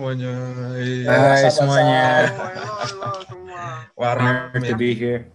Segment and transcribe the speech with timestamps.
[0.00, 0.32] semuanya.
[1.04, 1.50] Hai Iya.
[1.52, 2.00] semuanya.
[2.32, 2.48] Halo,
[2.80, 3.64] halo semua.
[4.00, 5.28] Wah, Honored to rame, be here.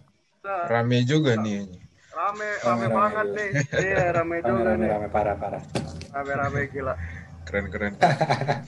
[0.66, 1.70] rame juga nih.
[2.10, 3.38] Rame, Rame, rame rame banget juga.
[3.38, 3.50] nih.
[3.78, 4.90] Iya, rame Rame juga rame nih.
[4.90, 5.62] rame parah parah.
[6.10, 6.94] Rame, rame gila.
[7.46, 7.94] Keren-keren.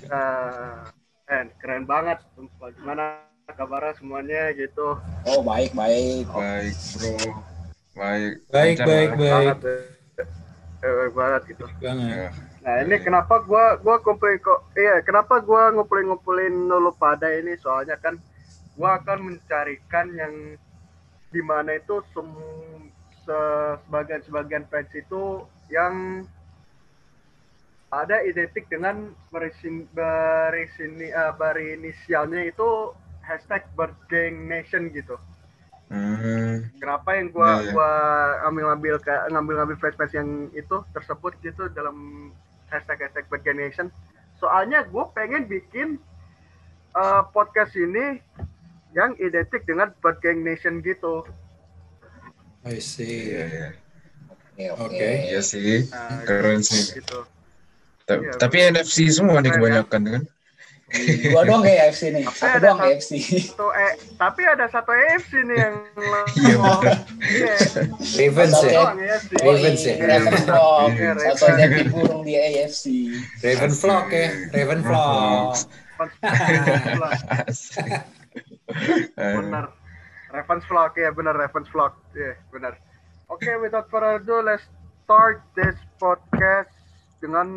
[0.06, 0.86] Nah,
[1.26, 2.22] keren, keren banget.
[2.38, 2.70] Sumpah.
[2.78, 3.04] Gimana
[3.50, 5.02] kabarnya semuanya gitu?
[5.26, 6.30] Oh baik baik.
[6.30, 7.10] Baik, bro.
[7.98, 8.34] Baik.
[8.54, 9.18] Baik, Lancar baik, lah.
[9.18, 9.34] baik.
[9.34, 9.58] Banget.
[9.66, 10.26] ya.
[10.78, 11.66] Eh, baik banget gitu.
[11.82, 12.14] Banget.
[12.14, 12.30] Ya.
[12.68, 17.96] Nah ini kenapa gua gua kumpulin kok iya kenapa gua ngumpulin-ngumpulin dulu pada ini soalnya
[17.96, 18.20] kan
[18.76, 20.60] gua akan mencarikan yang
[21.32, 22.28] di mana itu sem
[23.24, 26.28] sebagian sebagian fans itu yang
[27.88, 32.92] ada identik dengan berisin berisini eh, berinisialnya itu
[33.24, 35.16] hashtag Birthgang Nation gitu.
[35.88, 36.68] Hmm.
[36.84, 37.72] Kenapa yang gua Iya, iya.
[37.72, 37.92] gua
[38.52, 41.96] ambil-ambil kayak ngambil-ngambil fans-fans yang itu tersebut gitu dalam
[42.68, 43.88] hashtag hashtag Bad Gang Nation.
[44.38, 45.98] Soalnya gue pengen bikin
[46.94, 48.22] eh, podcast ini
[48.92, 51.26] yang identik dengan Bad Gang Nation gitu.
[52.66, 53.32] I see.
[53.32, 53.70] Iya, iya.
[54.74, 54.90] Oke.
[54.90, 55.10] Oke.
[55.30, 55.86] Iya sih.
[55.88, 56.98] Nah, Keren sih.
[56.98, 57.20] Gitu.
[58.04, 60.22] Ta- Iya, Tapi NFC semua nih Keren, kebanyakan kan?
[60.88, 62.24] Dua doang kayak AFC nih.
[62.24, 63.12] Tapi Satu ada doang satu- AFC.
[63.44, 65.76] Satu eh, tapi ada satu AFC nih yang
[66.34, 66.58] Iya.
[67.20, 67.56] Iya.
[68.16, 68.84] Ravens Satu ya.
[68.88, 69.32] AFC.
[69.36, 69.96] Oh, Ravens ya?
[70.00, 70.90] Ravens Flock.
[70.90, 71.38] Iya, Ravens.
[71.38, 72.84] Satu-satunya burung di AFC.
[73.42, 74.28] Raven Flock ya.
[74.50, 75.50] Raven Flock.
[79.18, 79.66] Benar
[80.30, 82.78] Ravens Flock ya benar Ravens Flock ya benar
[83.28, 84.64] oke without further ado let's
[85.02, 86.70] start this podcast
[87.18, 87.48] dengan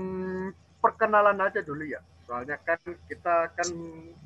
[0.78, 2.78] perkenalan aja dulu ya soalnya kan
[3.10, 3.68] kita kan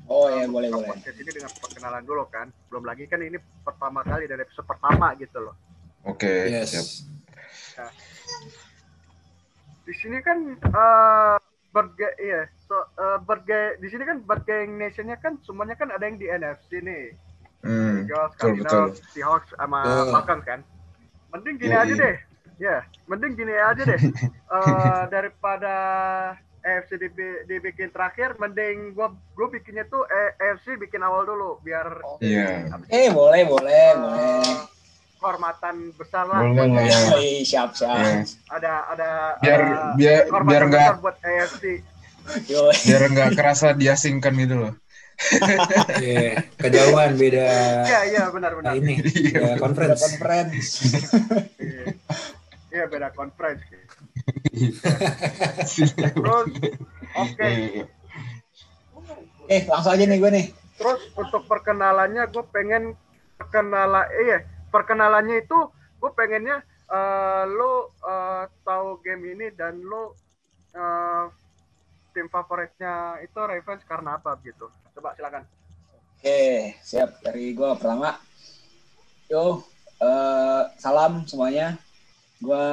[0.05, 0.85] Oh uh, ya boleh boleh.
[0.85, 5.17] podcast ini dengan perkenalan dulu kan belum lagi kan ini pertama kali dari episode pertama
[5.17, 5.57] gitu loh
[6.05, 6.29] Oke,
[6.69, 6.85] siap.
[6.85, 7.01] Yes.
[9.81, 11.35] di sini kan eh
[11.69, 16.21] berge iya so eh, berge di sini kan bergeng nationnya kan semuanya kan ada yang
[16.21, 17.05] di NFC nih
[17.65, 19.09] Hmm, Eagles, betul, Cardinals, betul.
[19.09, 19.81] Seahawks sama.
[20.13, 20.61] Falcons kan.
[21.33, 22.15] Mending gini aja deh.
[22.61, 23.97] Ya, mending gini aja deh.
[24.45, 25.73] Eh, daripada
[26.65, 32.01] AFC dibi- dibikin terakhir, mending gua gua bikinnya tuh eh, AFC bikin awal dulu biar
[32.17, 32.73] Iya.
[32.89, 34.41] Eh boleh boleh eh, boleh.
[35.15, 36.41] kehormatan besar lah.
[36.41, 36.97] Boleh lah ya.
[37.43, 37.93] Siap siap.
[37.93, 38.25] Iya.
[38.49, 39.09] Ada ada
[39.39, 41.15] Biar ada biar biar nggak besar buat.
[42.45, 42.61] Yo.
[42.73, 44.73] biar nggak kerasa diasingkan gitu loh.
[45.95, 46.43] Iya.
[46.59, 47.45] Kejauhan beda.
[47.85, 48.71] Iya, iya benar Nah, benar.
[48.75, 48.99] ini.
[48.99, 49.55] Iya.
[49.55, 50.03] Beda conference.
[52.75, 52.83] Iya.
[52.83, 53.63] Iya, beda conference.
[55.95, 56.47] Terus
[57.15, 57.39] oke.
[57.39, 57.87] Iya.
[59.47, 60.45] Eh langsung aja nih gue nih.
[60.75, 62.99] Terus untuk perkenalannya gue pengen
[63.39, 64.37] perkenalan eh iya,
[64.71, 65.59] perkenalannya itu
[66.03, 66.59] gue pengennya
[66.91, 70.11] eh, lo eh, tahu game ini dan lo
[70.75, 71.31] eh,
[72.11, 74.67] tim favoritnya itu Ravens karena apa gitu.
[74.99, 75.47] Coba silakan.
[76.19, 78.19] Oke siap dari gue pertama.
[79.31, 79.63] Yo
[80.03, 81.84] eh, salam semuanya.
[82.45, 82.69] Gue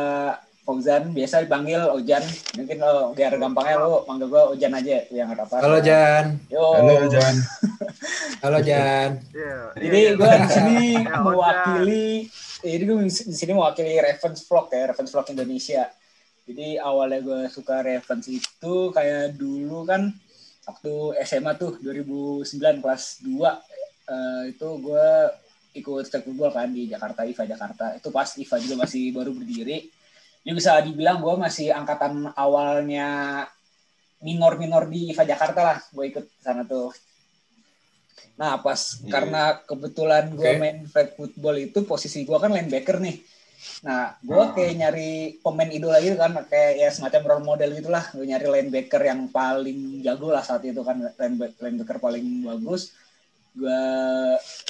[0.62, 2.22] Fauzan biasa dipanggil Ojan.
[2.54, 5.56] Mungkin lo biar gampangnya lo manggil gue Ojan aja yang nggak apa.
[5.58, 6.38] Halo Jan.
[6.46, 6.64] Yo.
[6.78, 7.34] Halo Jan.
[8.44, 9.10] Halo Jan.
[9.34, 9.58] Iya.
[9.74, 10.38] Jadi iya, gue iya.
[10.38, 12.06] di sini mewakili,
[12.62, 15.82] jadi gue di sini mewakili Ravens Vlog ya, Ravens Vlog Indonesia.
[16.46, 20.14] Jadi awalnya gue suka Ravens itu kayak dulu kan
[20.62, 20.94] waktu
[21.26, 23.34] SMA tuh 2009 kelas 2
[24.10, 25.08] eh, itu gue
[25.72, 27.84] ikut state football kan di Jakarta IFA Jakarta.
[27.96, 29.88] Itu pas IFA juga masih baru berdiri.
[30.42, 33.42] Jadi bisa dibilang gue masih angkatan awalnya
[34.20, 35.78] minor-minor di IFA Jakarta lah.
[35.90, 36.90] Gue ikut sana tuh.
[38.36, 39.10] Nah pas Iya.
[39.12, 40.58] karena kebetulan gue Oke.
[40.58, 43.16] main flag football itu posisi gue kan linebacker nih.
[43.86, 44.50] Nah gue Ah.
[44.50, 48.04] kayak nyari pemain idola gitu kan kayak ya semacam role model gitulah.
[48.10, 50.98] Gue nyari linebacker yang paling jago lah saat itu kan
[51.60, 52.90] linebacker paling bagus.
[53.54, 53.78] Gue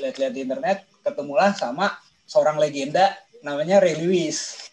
[0.05, 1.91] lihat-lihat di internet ketemulah sama
[2.25, 4.71] seorang legenda namanya Ray Lewis.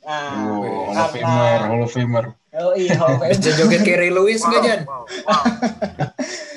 [0.00, 2.24] Nah, Oh, Hall of Famer, Hall of Famer.
[2.56, 3.34] Oh iya, Hall of Famer.
[3.34, 4.80] Bisa joget kayak Ray Lewis nggak Jan?
[4.82, 5.42] Wow, wow.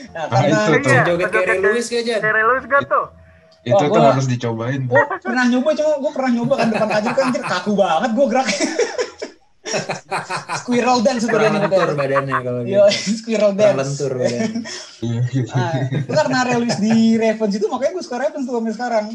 [0.09, 0.91] Nah, Ah, karena itu tuh.
[0.91, 2.19] Iya, joget kayak Ray Lewis nggak Jan?
[2.19, 3.05] Terry Lewis gak tuh?
[3.59, 4.81] Itu Oh, tuh harus dicobain.
[4.81, 8.25] gue pernah nyoba cuma gue pernah nyoba kan depan aja kan anjir kaku banget gue
[8.27, 8.47] gerak
[10.59, 13.11] squirrel dance sebenarnya lentur badannya kalau Yo, gitu.
[13.19, 13.79] squirrel Kurang dance.
[13.79, 14.61] lentur badannya.
[15.49, 15.73] Nah,
[16.07, 19.05] karena Relis di Ravens itu makanya gue suka Ravens tuh sampai sekarang.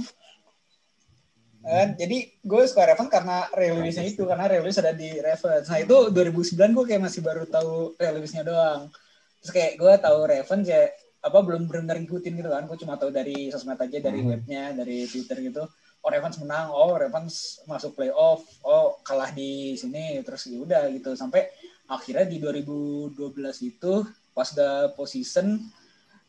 [1.65, 1.89] Kan?
[1.97, 5.67] Jadi gue suka Ravens karena Relisnya itu karena Relis ada di Ravens.
[5.67, 8.93] Nah itu 2009 gue kayak masih baru tahu Relisnya doang.
[9.41, 10.83] Terus kayak gue tahu Ravens ya
[11.25, 12.69] apa belum benar ngikutin gitu kan.
[12.69, 14.29] Gue cuma tahu dari sosmed aja, dari Hmm.
[14.37, 15.65] webnya, dari Twitter gitu.
[16.05, 21.17] Oh Ravens menang, oh Ravens masuk playoff, oh kalah di sini, terus ya udah gitu
[21.17, 21.49] sampai
[21.89, 23.17] akhirnya di 2012
[23.65, 25.57] itu pas udah postseason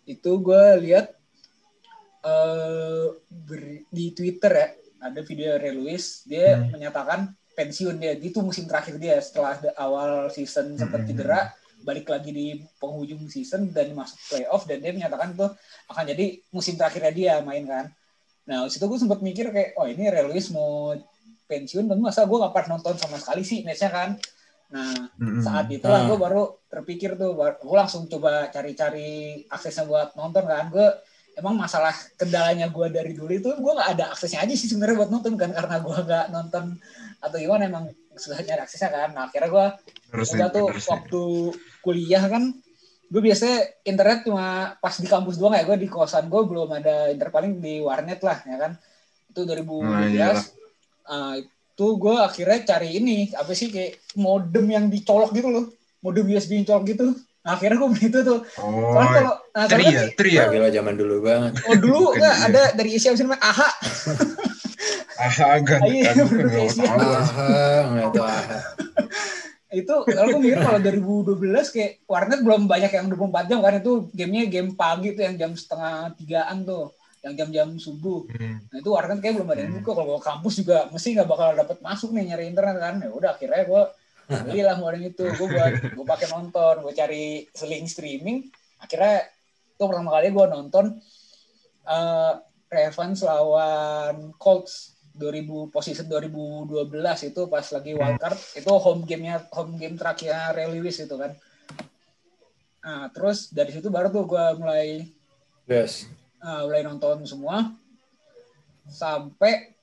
[0.05, 1.11] itu gue lihat
[2.23, 4.67] eh ber- di Twitter ya
[5.05, 6.73] ada video Ray Lewis dia Hmm.
[6.73, 7.19] menyatakan
[7.53, 11.09] pensiun dia itu musim terakhir dia setelah the awal season sempat Hmm.
[11.11, 11.39] cedera
[11.85, 12.47] balik lagi di
[12.81, 15.45] penghujung season dan masuk playoff dan dia menyatakan itu
[15.85, 17.85] akan jadi musim terakhirnya dia main kan
[18.45, 20.93] nah situ gue sempat mikir kayak oh ini Lewis mau
[21.45, 24.09] pensiun dan masa gue gak pernah nonton sama sekali sih matchnya kan
[24.65, 25.45] nah Mm-mm.
[25.45, 26.07] saat itulah Ah.
[26.09, 30.87] gue baru terpikir tuh gue langsung coba cari-cari aksesnya buat nonton kan gue
[31.37, 35.11] emang masalah kendalanya gue dari dulu itu gue nggak ada aksesnya aja sih sebenarnya buat
[35.13, 36.65] nonton kan karena gue nggak nonton
[37.21, 39.65] atau gimana emang susah nyari aksesnya kan nah akhirnya gue
[40.15, 41.23] coba tuh waktu
[41.83, 42.43] kuliah kan
[43.15, 44.45] gue biasanya internet cuma
[44.75, 48.19] pas di kampus doang ya gue di kosan gue belum ada internet paling di warnet
[48.19, 48.71] lah ya kan
[49.25, 50.45] itu 2012 Nah, iyalah.
[51.05, 55.65] Ah, itu gue akhirnya cari ini apa sih kayak modem yang dicolok gitu loh
[56.01, 59.65] modem USB yang colok gitu nah, akhirnya gue beli itu tuh Oh, soalnya kalau nah,
[59.65, 60.43] tri ya, tri ya.
[60.49, 61.51] Gila zaman dulu banget.
[61.63, 63.69] oh dulu nggak ada dari Asia bisa namanya AHA
[65.15, 66.11] Ah, agak, Iya.
[66.83, 67.47] Aha,
[67.87, 68.27] nggak tahu.
[68.27, 68.59] aha.
[69.75, 73.91] Itu kalau gue mikir kalau 2012 kayak warnet belum banyak yang 24 jam kan itu
[74.15, 76.95] gamenya game pagi tuh yang jam setengah tigaan tuh
[77.25, 78.21] yang jam-jam subuh.
[78.29, 78.61] Hmm.
[78.69, 79.91] nah itu warnet kayak belum ada yang buka.
[79.97, 82.95] Kalau kampus juga mesti nggak bakal dapet masuk nih nyari internet kan.
[83.01, 83.83] Ya udah akhirnya gue
[84.45, 85.25] belilah modem itu.
[85.33, 88.45] Gue buat gue pakai nonton gue cari seling streaming.
[88.77, 89.25] Akhirnya
[89.75, 90.85] itu pertama kali gue nonton
[91.85, 92.33] eh
[92.65, 96.91] Ravens lawan Colts 2000 posisi 2012
[97.25, 101.31] itu pas lagi wildcard itu home gamenya home game terakhirnya Ray Lewis itu kan
[102.79, 105.07] nah terus dari situ baru tuh gue mulai
[105.65, 106.05] Yes.
[106.37, 107.73] eh, mulai nonton semua
[108.85, 109.73] sampai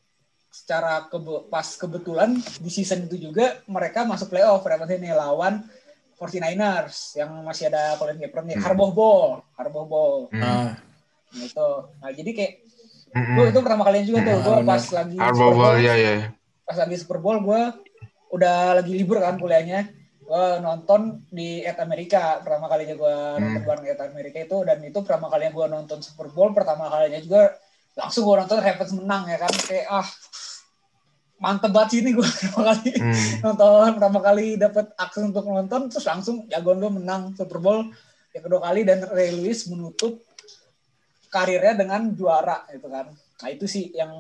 [0.47, 5.65] secara kebe- pas kebetulan di season itu juga mereka masuk playoff Ravens ini lawan
[6.15, 8.65] 49ers yang masih ada Colin Kaepernick Hmm.
[8.65, 10.39] Harbaugh Bowl Harbaugh Bowl Hmm.
[10.39, 10.71] Ah,
[11.33, 11.69] nah, itu
[11.99, 12.53] nah jadi kayak
[13.13, 13.35] Mm-mm.
[13.35, 14.67] gue itu pertama kalinya juga tuh gue benar.
[14.67, 16.15] pas lagi Super Bowl, Bowl, ya ya.
[16.63, 17.61] pas lagi Super Bowl gue
[18.31, 19.81] udah lagi libur kan kuliahnya
[20.23, 23.69] gue nonton di At America pertama kalinya gue nonton Hmm.
[23.69, 27.53] bareng At America itu dan itu pertama kalinya gue nonton Super Bowl pertama kalinya juga
[27.93, 30.09] langsung gue nonton Ravens menang ya kan kayak ah
[31.37, 33.29] mantep banget sih ini gue pertama kali Hmm.
[33.43, 37.91] nonton pertama kali dapat akses untuk nonton terus langsung jagoan gue menang Super Bowl
[38.33, 40.23] yang kedua kali dan Ray Lewis menutup
[41.33, 43.09] karirnya dengan juara gitu kan
[43.41, 44.13] nah itu sih yang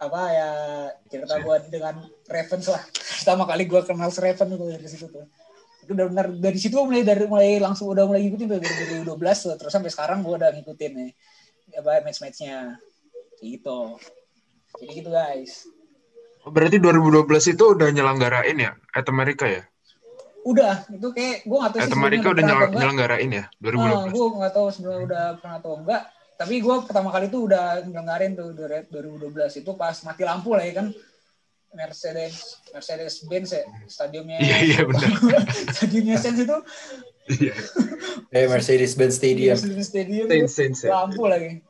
[0.00, 0.50] apa ya
[1.06, 5.26] cerita gue dengan Ravens lah pertama kali gue kenal Ravens itu dari situ tuh
[5.82, 8.74] itu udah benar dari situ mulai dari mulai langsung udah mulai ngikutin tuh dari
[9.04, 9.12] 2012
[9.46, 9.54] tuh.
[9.60, 11.10] terus sampai sekarang gue udah ngikutin nih
[11.78, 12.80] apa match-matchnya
[13.38, 14.00] gitu
[14.80, 15.68] jadi gitu guys
[16.42, 18.74] Berarti 2012 itu udah nyelenggarain ya?
[18.90, 19.62] At America ya?
[20.42, 23.44] Udah itu kayak gue gak tahu At sih sebelumnya udah nyel- nyelenggarain ya?
[23.46, 24.10] Ah, 2012.
[24.10, 26.02] gue nggak tahu sebenarnya udah pernah atau enggak.
[26.32, 30.64] Tapi gue pertama kali tuh udah ngelenggarin tuh dari 2012 itu pas mati lampu lah
[30.64, 30.90] ya kan.
[31.72, 32.34] Mercedes
[32.68, 34.36] Mercedes Benz ya stadiumnya.
[34.42, 35.08] Iya, iya, benar.
[35.78, 36.56] stadiumnya Saints itu
[37.22, 37.54] Iya.
[38.34, 39.54] eh Mercedes-Benz Stadium.
[39.54, 40.90] Mercedes Stadium itu ya.
[40.90, 41.62] lampu lagi.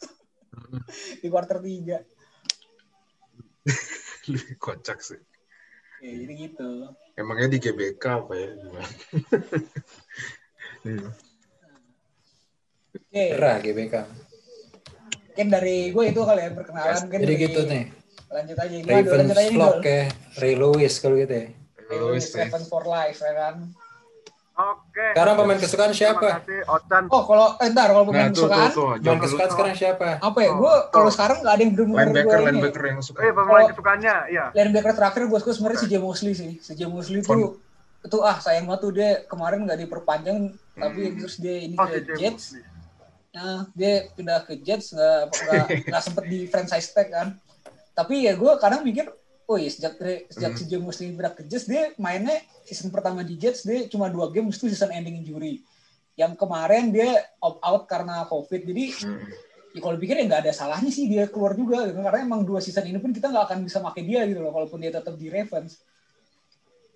[1.24, 2.04] Di quarter 3.
[4.56, 5.16] Kocak sih.
[6.00, 6.70] Ya, jadi gitu.
[7.14, 8.48] Emangnya di GBK apa ya?
[8.56, 8.88] Gimana?
[10.80, 11.08] Hmm.
[12.90, 13.94] Oke, Gerah GBK.
[15.30, 17.84] mungkin dari gue itu kali ya perkenalan mungkin Jadi dari- gitu nih.
[18.30, 18.76] Lanjut aja.
[18.76, 18.94] Gimana, Dul?
[18.94, 19.86] Ravens lanjut aja nih, vlog Dul.
[19.86, 20.02] ya.
[20.36, 21.46] Ray Lewis kalau gitu ya.
[21.90, 22.38] Lewis ya.
[22.40, 23.56] Ravens for life ya kan.
[24.60, 25.06] Oke.
[25.10, 26.28] Sekarang pemain kesukaan siapa?
[26.36, 27.02] kasih Ocan.
[27.08, 28.88] Oh, kalau eh, ntar kalau pemain Nah, tuh, tuh, kesukaan tuh.
[28.98, 30.08] Pemain kesukaan sekarang siapa?
[30.18, 30.50] apa ya?
[30.50, 31.12] Oh, Gue kalau oh.
[31.12, 32.48] sekarang nggak ada yang Linebacker, gue ini.
[32.52, 33.18] linebacker yang suka.
[33.20, 34.44] Eh, pemain kesukaannya, iya.
[34.52, 36.52] Linebacker terakhir gue suka sebenarnya si Jay Mosley sih.
[36.60, 37.56] Si Jay Mosley tuh
[38.00, 42.00] itu ah sayang banget tuh dia kemarin nggak diperpanjang tapi terus dia ini Oh, ke
[42.16, 42.56] Jets.
[42.56, 42.62] Mosley.
[43.30, 47.28] Nah, dia pindah ke Jets nggak nggak nggak sempet di franchise tag kan.
[47.92, 49.06] Tapi ya gue kadang mikir,
[49.50, 49.98] oh iya sejak
[50.30, 54.06] sejak si Jay Mosley pindah ke Jets dia mainnya season pertama di Jets dia cuma
[54.06, 55.58] dua game itu season ending injury.
[56.14, 58.62] Yang kemarin dia opt out karena COVID.
[58.62, 59.18] Jadi Hmm.
[59.70, 61.98] ya kalau pikir ya nggak ada salahnya sih dia keluar juga gitu.
[61.98, 64.78] karena emang dua season ini pun kita nggak akan bisa pakai dia gitu loh walaupun
[64.78, 65.78] dia tetap di Ravens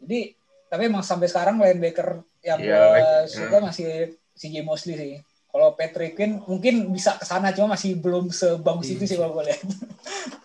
[0.03, 0.35] jadi
[0.67, 3.89] tapi emang sampai sekarang linebacker yang Iya, gue like- suka masih
[4.35, 5.15] si J Mosley sih
[5.49, 9.55] kalau Patrick Quinn mungkin bisa ke sana cuma masih belum sebagus itu sih kalau gue
[9.55, 9.63] lihat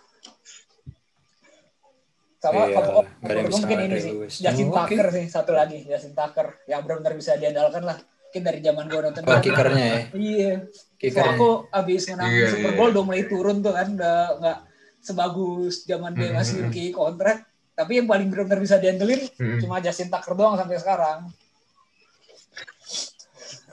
[2.39, 3.03] sama Iya, kalau
[3.45, 4.33] mungkin ini sih Lewis.
[4.37, 4.75] Justin Oh.
[4.77, 8.99] Tucker sih satu lagi Justin Tucker yang benar-benar bisa diandalkan lah mungkin dari zaman gue
[9.01, 9.99] nonton Oh, kickernya ya.
[10.13, 10.51] iya
[10.95, 11.19] Kicker.
[11.19, 12.77] So, aku abis menang Iya, Super iya.
[12.77, 14.57] Bowl udah mulai turun tuh kan udah nggak
[14.99, 16.63] sebagus zaman dia masih Hmm.
[16.65, 17.37] rookie kontrak
[17.73, 19.59] tapi yang paling benar-benar bisa diandelin Hmm.
[19.59, 21.19] cuma Justin Tucker doang sampai sekarang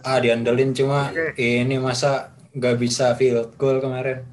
[0.00, 1.34] Ah diandelin cuma Oke.
[1.36, 4.24] ini masa nggak bisa field goal kemarin.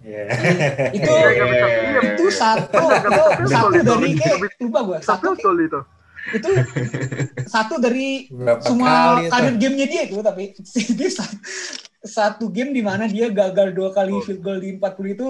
[0.95, 1.67] Itu Iya, nggak bisa.
[1.67, 3.91] Iya, itu satu itu satu goal itu.
[3.91, 5.79] dari kayak lupa gue satu betul itu.
[6.23, 6.49] itu
[7.43, 9.27] satu dari Berapa semua itu?
[9.27, 10.43] karir gamenya dia itu tapi
[10.99, 11.37] dia sa-
[12.03, 15.27] satu game di mana dia gagal dua kali field goal di 40 itu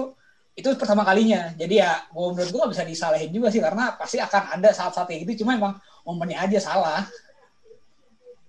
[0.54, 4.22] itu pertama kalinya jadi ya gua menurut gua gak bisa disalahin juga sih karena pasti
[4.22, 5.74] akan ada saat-saat kayak gitu cuma emang
[6.06, 7.02] momennya aja salah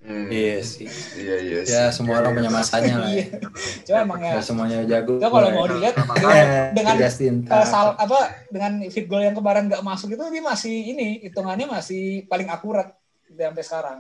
[0.05, 0.27] Hmm.
[0.27, 0.85] Iya sih.
[1.15, 1.73] Iya iya sih.
[1.73, 3.09] Ya semua orang punya masanya lah.
[3.09, 3.25] Iya.
[3.25, 3.37] Ya.
[3.83, 5.13] cuma emang ya Nggak semuanya jago.
[5.15, 5.71] ya kalau mau ya.
[5.71, 10.21] dilihat dengan, dengan Justin eh, sal, apa dengan field goal yang kemarin gak masuk itu
[10.23, 12.93] dia masih ini hitungannya masih paling akurat
[13.27, 13.97] sampai sekarang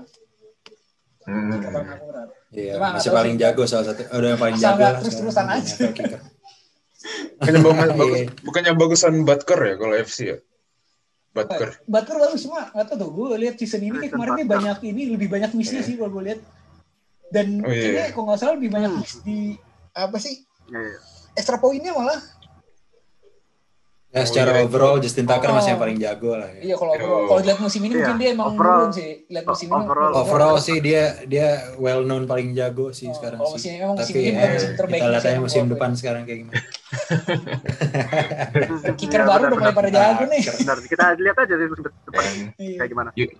[1.25, 1.57] Hmm.
[1.57, 3.41] paling akurat Iya, Cuma nggak masih paling sih.
[3.41, 4.01] jago salah satu.
[4.05, 4.99] Oh, udah yang paling Asal jago nggak lah.
[5.01, 5.75] terus-terusan aja.
[7.35, 7.97] Bukannya, bagus, Iya.
[7.97, 10.37] bagus- bukannya bagusan Butker ya kalau FC ya?
[11.35, 11.69] Butker.
[11.83, 15.01] Butker bagus cuma nggak tahu tuh gue lihat season ini kayak kemarin dia banyak ini
[15.11, 16.39] lebih banyak missnya sih kalau gue lihat
[17.27, 17.81] dan Oh, iya.
[17.83, 19.59] kayaknya kalau nggak salah lebih banyak miss di
[19.91, 20.97] apa sih Iya, iya.
[21.35, 22.17] extra poinnya malah
[24.15, 24.63] Ya Oh, secara iya.
[24.63, 25.53] overall Justin Tucker Oh.
[25.53, 26.49] masih yang paling jago lah.
[26.49, 26.57] Ya.
[26.63, 27.27] iya kalau Oh.
[27.27, 30.13] kalau lihat musim ini Iya, mungkin dia emang overall- menurun sih lihat musim ini overall-
[30.15, 33.69] Overall sih dia dia well known paling jago sih Oh, sekarang musim- sih.
[33.75, 36.37] emang musim Tapi ini ya, musim terbaik kita lihat musim aja musim depan sekarang kayak
[36.41, 36.61] gimana.
[38.95, 41.83] kicker Iya, baru benar, udah mulai pada jago nih Benar, kita lihat aja di musim
[41.83, 42.23] depan
[42.79, 43.09] kayak gimana.
[43.13, 43.33] Y-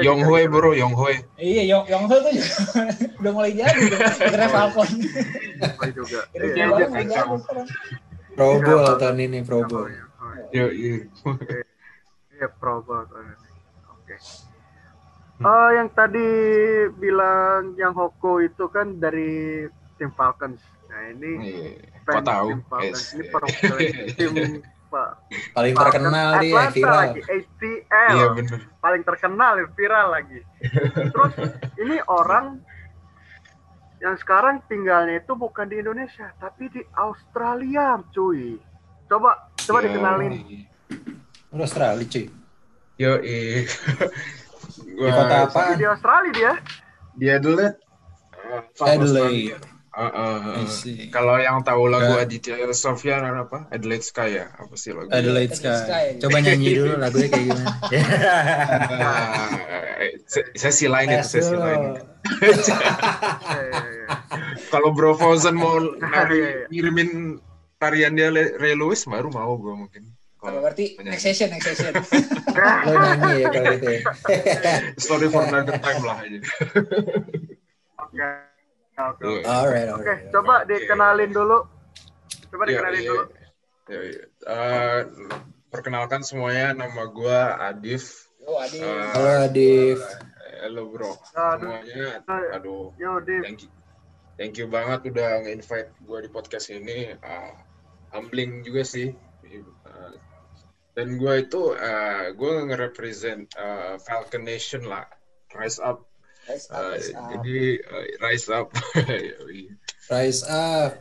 [0.00, 1.14] Yong Hoi bro, Yong Hoi.
[1.36, 2.32] iya Yong Yong Ho tuh
[3.20, 4.88] udah mulai jago kira Falcon
[5.74, 6.20] Hoi juga.
[6.30, 7.66] Iya, iya, baru mulai jago sekarang
[8.30, 8.96] Pro Bowl Pak.
[8.96, 9.88] tahun ini Pro Bowl.
[10.50, 11.06] Yo, iya.
[12.34, 12.82] Iya, Pro.
[12.82, 14.16] Oke.
[15.40, 16.28] Eh, yang tadi
[17.00, 19.64] bilang yang Hoko itu kan dari
[19.96, 20.60] tim Falcons.
[20.90, 21.70] Nah, ini Iya.
[22.04, 22.48] fans Kok tahu?
[22.50, 23.00] tim Falcons.
[23.00, 23.14] Yes.
[23.14, 23.80] Ini perwakilan
[24.18, 24.32] tim
[24.90, 25.10] Pak.
[25.54, 26.96] Paling Falcons terkenal dia Atlanta viral.
[26.98, 28.10] lagi ATL.
[28.10, 28.58] Iya bener.
[28.80, 30.40] paling terkenal viral lagi.
[31.14, 31.34] Terus
[31.78, 32.46] ini orang
[34.00, 38.56] yang sekarang tinggalnya itu bukan di Indonesia tapi di Australia, cuy.
[39.10, 40.32] Coba coba Yo, dikenalin.
[41.50, 42.24] Lu Australia cuy.
[42.94, 43.66] Yo, iya.
[45.00, 45.62] Di kota apa?
[45.74, 46.52] Di Australia dia.
[47.16, 47.66] Dia dulu
[48.78, 49.58] Adelaide.
[49.90, 51.10] Uh, I see.
[51.10, 52.24] Kalau yang tahu lagu Nggak.
[52.24, 53.66] Aditya Sofyan apa?
[53.68, 54.46] Adelaide Sky ya?
[54.54, 55.10] Apa sih lagu?
[55.10, 55.74] Adelaide Adelaide Sky.
[55.82, 56.06] Sky.
[56.22, 57.66] Coba nyanyi dulu lagunya kayak gimana.
[58.94, 59.50] Ah,
[60.32, 61.98] se- sesi lain itu sesi lain.
[61.98, 62.54] Eh,
[63.58, 64.06] iya, iya.
[64.70, 66.06] Kalau Bro Frozen mau Iya, iya.
[66.06, 67.10] nari- ngirimin
[67.80, 70.04] tarian dia Le- Ray Lewis baru mau gue mungkin.
[70.36, 74.02] Kalau berarti next session next session Lo nyanyi ya kalau itu ya.
[75.02, 76.40] story for another time lah aja.
[77.98, 78.24] Oke.
[78.96, 79.24] Oke.
[79.42, 81.64] Alright, Oke, coba dikenalin dulu.
[82.48, 83.08] Coba Iya, dikenalin iya.
[83.08, 83.24] dulu.
[83.90, 85.00] Eh,
[85.66, 88.28] perkenalkan semuanya, nama gue Adif.
[88.42, 90.00] oh Adi Eh, Halo Adif.
[90.60, 91.80] Halo bro, Aduh.
[91.80, 92.08] semuanya.
[92.52, 93.40] Aduh, Yo, Div.
[93.40, 93.70] thank you,
[94.36, 97.16] thank you banget udah nge-invite gue di podcast ini.
[97.18, 97.56] Ah,
[98.10, 99.14] humbling juga sih.
[100.94, 105.06] Dan gue itu, uh, gue nge-represent ah, Falcon Nation lah,
[105.54, 106.10] Rise Up.
[106.50, 107.30] Rise up, rise up.
[107.30, 107.56] jadi
[108.18, 108.66] Rise Up.
[109.06, 109.60] Yoi.
[110.12, 110.92] Rise up.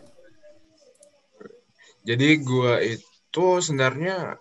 [2.05, 4.37] Jadi gue itu sebenarnya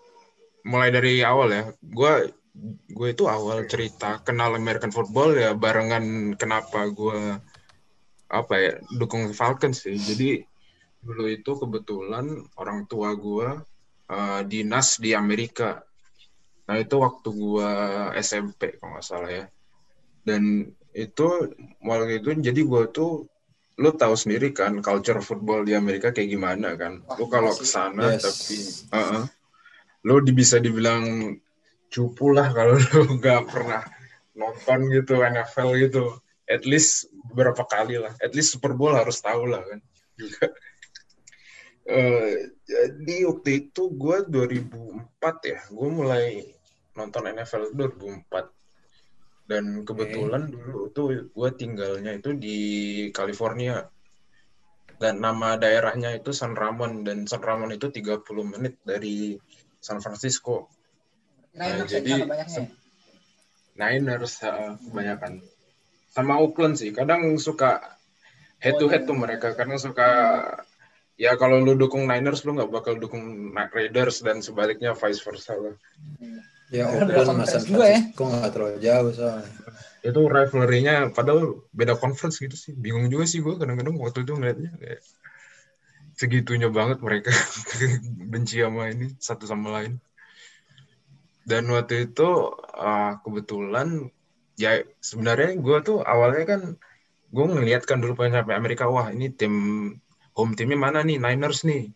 [0.68, 2.12] mulai dari awal ya, gue
[2.90, 7.38] gue itu awal cerita kenal American football ya barengan kenapa gue
[8.28, 9.96] apa ya dukung Falcons sih.
[9.96, 10.42] Jadi
[10.98, 12.26] dulu itu kebetulan
[12.58, 13.48] orang tua gue
[14.08, 15.80] eh, dinas di Amerika.
[16.68, 17.70] Nah itu waktu gue
[18.20, 19.46] SMP kalau nggak salah ya.
[20.24, 21.26] Dan itu
[21.80, 23.24] waktu itu jadi gue tuh
[23.78, 27.00] lu tahu sendiri kan culture football di Amerika kayak gimana kan.
[27.16, 28.22] Lu kalau ke sana Yes.
[28.26, 28.56] tapi
[28.90, 29.24] uh-uh,
[30.04, 31.32] lu di- bisa dibilang
[31.88, 33.86] cupu lah kalau lu nggak pernah
[34.34, 36.04] nonton gitu NFL gitu.
[36.48, 38.12] At least beberapa kali lah.
[38.18, 39.80] At least Super Bowl harus tahu lah kan.
[40.18, 40.48] Juga.
[41.88, 46.44] Eh, jadi waktu itu gue 2004 ya, gue mulai
[46.92, 48.52] nonton NFL itu 2004
[49.48, 52.58] dan kebetulan dulu tuh gue tinggalnya itu di
[53.16, 53.88] California.
[54.98, 59.40] Dan nama daerahnya itu San Ramon dan San Ramon itu 30 menit dari
[59.80, 60.68] San Francisco.
[61.56, 62.74] Niners jadi, jadi se-
[63.78, 65.40] Niners uh, kebanyakan.
[66.12, 67.96] Sama Oakland sih kadang suka
[68.60, 70.10] head to head tuh mereka karena suka
[71.18, 75.74] ya kalau lu dukung Niners lu nggak bakal dukung Raiders dan sebaliknya vice versa lah.
[76.70, 77.74] Ya Oakland sama San ya.
[77.74, 79.52] Francisco nggak terlalu jauh soalnya.
[79.98, 84.70] itu rivalry-nya padahal beda conference gitu sih bingung juga sih gue kadang-kadang waktu itu ngeliatnya
[84.78, 85.02] kayak
[86.14, 87.34] segitunya banget mereka
[88.32, 89.98] benci sama ini satu sama lain
[91.42, 92.28] dan waktu itu
[92.78, 94.06] uh, kebetulan
[94.54, 96.60] ya sebenarnya gue tuh awalnya kan
[97.34, 99.54] gue ngeliat kan dulu pengen sampai Amerika wah ini tim
[100.38, 101.18] home timnya mana nih?
[101.18, 101.90] Niners nih.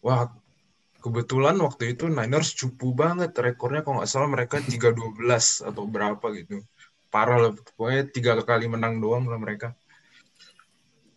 [0.00, 0.32] Wah
[1.04, 3.36] kebetulan waktu itu Niners cupu banget.
[3.36, 6.64] Rekornya kalau nggak salah mereka 3-12 atau berapa gitu.
[7.12, 7.52] Parah lah.
[7.52, 9.76] Pokoknya tiga kali menang doang lah mereka.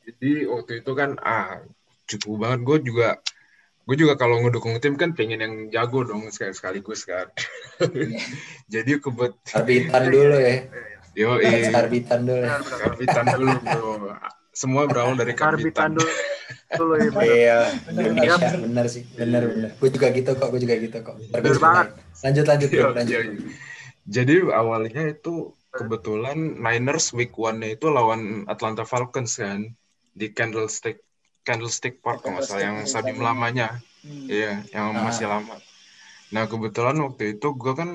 [0.04, 1.64] Jadi waktu itu kan ah
[2.12, 2.60] cukup banget.
[2.68, 3.10] Gue juga
[3.86, 7.32] gue juga kalau ngedukung tim kan pengen yang jago dong sekali sekaligus kan.
[8.74, 10.56] Jadi kebet Karbitan dulu ya.
[11.16, 12.44] yo eh Karbitan dulu.
[12.76, 14.12] karbitan dulu bro
[14.56, 16.08] semua berawal dari Karbitan dulu
[16.72, 17.26] dulu ya benar.
[17.28, 17.58] Iya,
[17.92, 18.60] Indonesia bener.
[18.64, 19.70] bener sih, bener bener.
[19.76, 21.16] Gue juga gitu kok, gue juga gitu kok.
[21.30, 21.88] Bener banget.
[22.24, 23.12] Lanjut lanjut Iya, bro, lanjut.
[23.12, 23.40] iya, iya.
[24.06, 25.34] Jadi awalnya itu
[25.70, 29.76] kebetulan Niners week one-nya itu lawan Atlanta Falcons kan
[30.16, 31.04] di Candlestick
[31.44, 33.28] Candlestick Park kalau nggak salah yang stadium Stadium.
[33.28, 33.68] lamanya.
[34.02, 34.26] Hmm.
[34.26, 35.04] Iya, yang Ah.
[35.04, 35.56] masih lama.
[36.32, 37.90] Nah, kebetulan waktu itu gue kan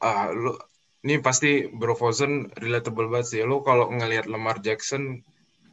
[0.00, 0.56] ah lu
[1.04, 3.40] ini pasti Bro Fozen relatable banget sih.
[3.42, 5.20] Lu kalau ngelihat Lamar Jackson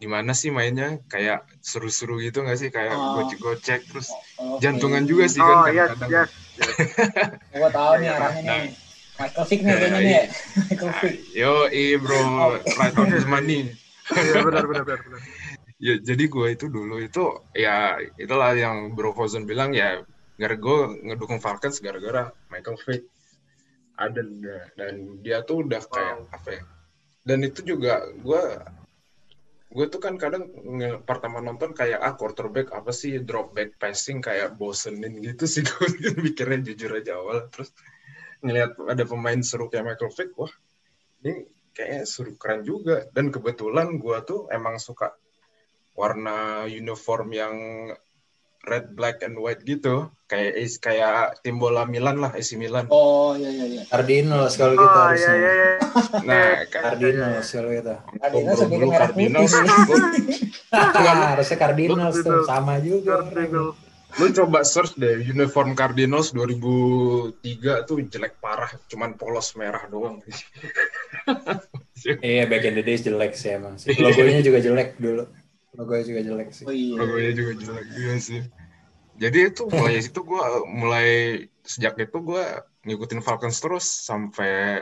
[0.01, 0.97] gimana sih mainnya?
[1.05, 2.69] Kayak seru-seru gitu nggak sih?
[2.69, 3.21] Kayak Oh.
[3.21, 4.57] gocek-gocek terus Oke.
[4.59, 6.09] jantungan juga sih oh kan yes kadang-kadang.
[6.11, 6.29] yes
[6.59, 6.75] yes
[7.53, 8.71] Gua tahu nih arahnya nih.
[9.15, 10.11] Michael Vick nih kayaknya nih.
[10.11, 10.23] ya.
[10.65, 11.15] Michael Vick.
[11.31, 12.21] Yo, eh bro,
[12.75, 13.69] right on his money.
[14.09, 15.21] Iya, benar benar benar benar
[15.81, 17.25] Ya, jadi gue itu dulu itu
[17.57, 19.97] ya itulah yang Bro Fozen bilang ya
[20.37, 23.09] gara gue ngedukung Falcons gara-gara Michael Vick
[23.97, 24.21] ada
[24.77, 26.61] dan dia tuh udah kayak apa ya
[27.25, 28.41] dan itu juga gue
[29.71, 30.51] gue tuh kan kadang
[31.07, 33.23] pertama nonton kayak ah quarterback apa sih?
[33.23, 35.63] Drop back passing kayak bosenin gitu sih.
[35.67, 35.87] Gue
[36.19, 37.71] mikirnya jujur aja awal terus
[38.43, 40.51] ngelihat ada pemain seru kayak Michael Vick wah
[41.23, 43.07] ini kayaknya seru keren juga.
[43.15, 45.15] Dan kebetulan gue tuh emang suka
[45.95, 47.55] warna uniform yang
[48.63, 49.95] red black and white gitu
[50.25, 53.83] kayak is- kayak tim bola Milan lah AC Milan Oh iya iya iya.
[53.85, 55.33] Cardinals kalau gitu oh iya harusnya.
[55.33, 55.69] iya iya
[56.21, 57.93] nah kayak Cardinals kalau gitu.
[58.15, 59.77] Cardinals lebih ke merah Cardinals putih.
[60.71, 63.15] gua- harusnya Cardinals tuh sama juga.
[63.23, 63.67] Cardinal
[64.11, 67.31] lu coba search deh uniform Cardinals 2003
[67.81, 70.19] tuh jelek parah cuman polos merah doang
[72.19, 73.93] Iya, back in the days jelek sih emang sih.
[74.01, 75.23] Logonya juga jelek dulu.
[75.71, 76.65] Logonya juga jelek sih.
[76.67, 76.95] Oh iya.
[76.99, 78.41] logonya juga jelek juga sih
[79.21, 81.09] jadi itu mulai situ gue mulai
[81.61, 82.43] sejak itu gue
[82.89, 84.81] ngikutin Falcons terus sampai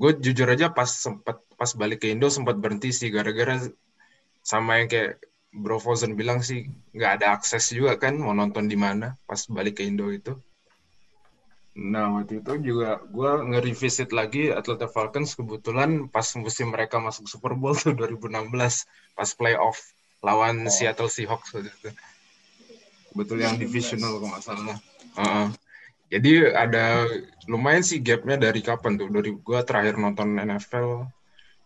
[0.00, 3.58] gue jujur aja pas sempat pas balik ke Indo sempat berhenti sih gara-gara
[4.40, 5.20] sama yang kayak
[5.52, 9.82] Bro Fozen bilang sih nggak ada akses juga kan mau nonton di mana pas balik
[9.82, 10.32] ke Indo itu
[11.78, 17.54] nah waktu itu juga gue nge-revisit lagi Atlanta Falcons kebetulan pas musim mereka masuk Super
[17.54, 18.50] Bowl tuh 2016
[19.14, 19.78] pas playoff
[20.18, 20.72] lawan Oh.
[20.74, 21.94] Seattle Seahawks waktu itu
[23.14, 23.62] betul yang 2016.
[23.62, 24.78] divisional kalau nggak salah
[25.22, 25.46] Heeh.
[26.10, 27.06] jadi ada
[27.46, 31.06] lumayan sih gapnya dari kapan tuh dari gue terakhir nonton NFL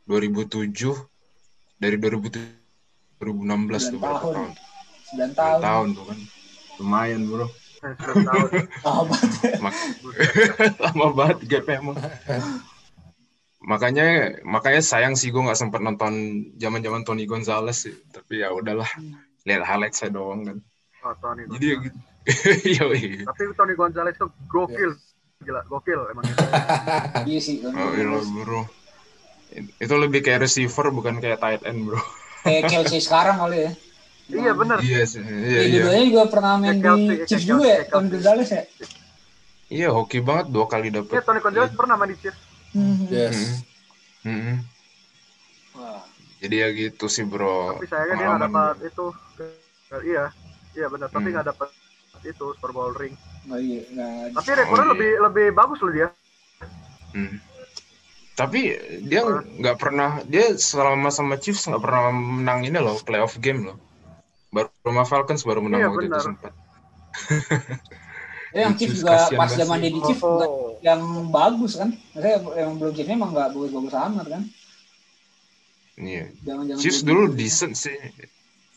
[0.05, 0.77] 2007
[1.81, 2.61] dari 2000
[3.17, 4.35] 2016 tuh berapa tahun.
[4.35, 4.51] tahun?
[4.53, 5.31] 9 tahun.
[5.35, 5.61] tahun.
[5.65, 6.19] tahun tuh kan
[6.85, 7.47] lumayan bro
[7.83, 8.15] Tahun
[8.87, 9.59] Oh, banget.
[10.79, 11.97] Lama banget gapnya emang.
[13.63, 14.07] Makanya
[14.47, 17.95] makanya sayang sih gue nggak sempat nonton zaman zaman Tony Gonzalez sih.
[18.15, 18.87] Tapi ya udahlah.
[19.43, 20.59] Lihat highlight saya doang kan.
[21.03, 21.99] Oh, Tony jadi ya gitu.
[23.35, 24.95] Tapi Tony Gonzalez tuh gokil.
[25.43, 26.23] Gila gokil emang.
[27.27, 27.67] Iya sih.
[27.67, 28.63] Oh, iya, bro.
[29.83, 31.99] Itu lebih kayak receiver bukan kayak tight end, bro.
[32.47, 33.71] Kayak Kelsey sekarang kali ya.
[34.33, 35.83] Iya bener Iya sih, iya Iya, iya.
[35.85, 36.93] dua-duanya juga pernah main di
[37.29, 38.09] Chiefs juga ya, Tony.
[38.09, 38.63] Gonzalez ya.
[39.69, 41.13] Iya, hoki banget dua kali dapet.
[41.13, 42.41] iya Tony Gonzalez pernah main di Chiefs
[42.73, 43.05] Hmm.
[43.05, 43.61] Yes.
[44.25, 44.65] Mm-mm.
[45.77, 46.01] Wah.
[46.41, 47.77] Jadi ya gitu sih, bro.
[47.77, 49.07] tapi sayangnya dia nggak dapat itu
[50.03, 50.25] iya
[50.73, 51.69] iya benar tapi nggak dapat
[52.25, 53.13] itu Super Bowl ring
[53.47, 54.93] Oh iya, nggak- tapi rekornya Oh, iya.
[54.97, 56.09] lebih lebih bagus loh dia
[57.13, 57.37] Hmm.
[58.33, 58.73] Tapi
[59.05, 59.21] dia
[59.61, 63.77] nggak pernah, dia selama sama Chiefs nggak pernah menang ini loh, playoff game loh.
[64.83, 66.53] Sama Falcons baru menang Iya, waktu itu sempat.
[68.53, 70.77] Ya, yang Chiefs Chiefs juga pas zaman dia di Chiefs Oh.
[70.83, 71.95] yang bagus kan.
[72.13, 74.43] Maksudnya emang belum Chiefs emang nggak bagus-bagus amat kan.
[75.97, 76.25] Iya.
[76.77, 77.37] Chiefs dia dulu gitu.
[77.39, 77.97] decent sih.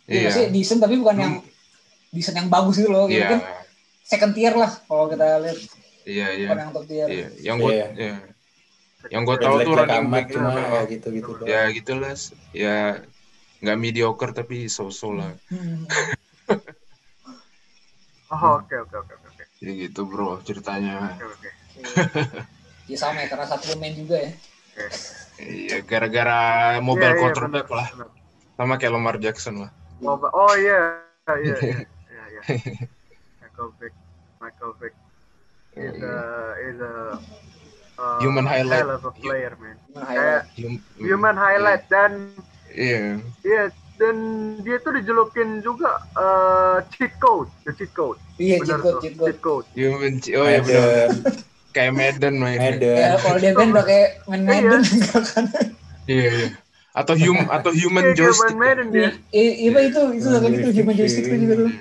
[0.06, 0.48] Iya, Iya.
[0.54, 1.34] decent tapi bukan yang
[2.14, 3.10] decent yang bagus gitu loh.
[3.10, 3.36] Iya.
[3.36, 3.40] Kan
[4.06, 5.58] second tier lah kalau kita lihat
[6.06, 6.48] Iya, iya.
[6.48, 7.08] bukan yang top tier.
[7.10, 7.88] Iya, yang gue Iya.
[7.98, 8.16] ya.
[9.10, 11.48] Yang gue tahu tuh running back cuma itu ya gitu-gitu doang.
[11.50, 12.14] ya gitu lah.
[12.54, 12.78] Ya
[13.60, 15.32] nggak mediocre tapi so-so lah.
[15.48, 15.86] Hmm.
[18.32, 21.14] oh oke oke oke oke oke Jadi gitu bro ceritanya.
[21.14, 21.50] oke oke
[22.92, 24.32] Ya sama ya karena satu pemain juga ya.
[25.42, 26.40] Iya gara-gara
[26.80, 27.88] mobile Iya, iya, quarterback benar, lah.
[28.56, 29.72] Sama kayak Lamar Jackson lah.
[30.00, 31.02] oh, ba- oh iya
[31.42, 31.80] iya iya
[32.14, 32.42] iya iya
[33.42, 33.94] Michael Vick
[34.38, 34.94] Michael Vick
[35.74, 36.16] is a
[36.62, 36.94] is a
[37.98, 38.86] uh, Human highlight.
[38.86, 39.76] hell of a player, man.
[39.92, 40.46] Kayak highlight?
[40.62, 42.12] Hum- human highlight dan
[42.76, 43.24] Iya.
[43.42, 43.64] iya
[43.96, 44.16] dan
[44.60, 48.20] dia tuh dijulukin juga uh, cheat code, the cheat code.
[48.36, 49.28] Iya, cheat code, cheat code.
[49.32, 49.66] cheat code.
[49.72, 51.10] Human, oh ya benar.
[51.72, 52.72] Kayak Madden mainnya.
[52.76, 52.96] Madden.
[53.00, 54.52] Ya, kalau dia kan kayak main Iya.
[54.52, 55.46] Madden enggak kan.
[56.06, 56.48] Iya, iya.
[56.96, 58.56] Atau hum atau human Iya, kayak joystick.
[58.56, 59.10] main Madden dia.
[59.32, 61.72] Iya, iya itu itu kan itu human joystick tuh juga tuh.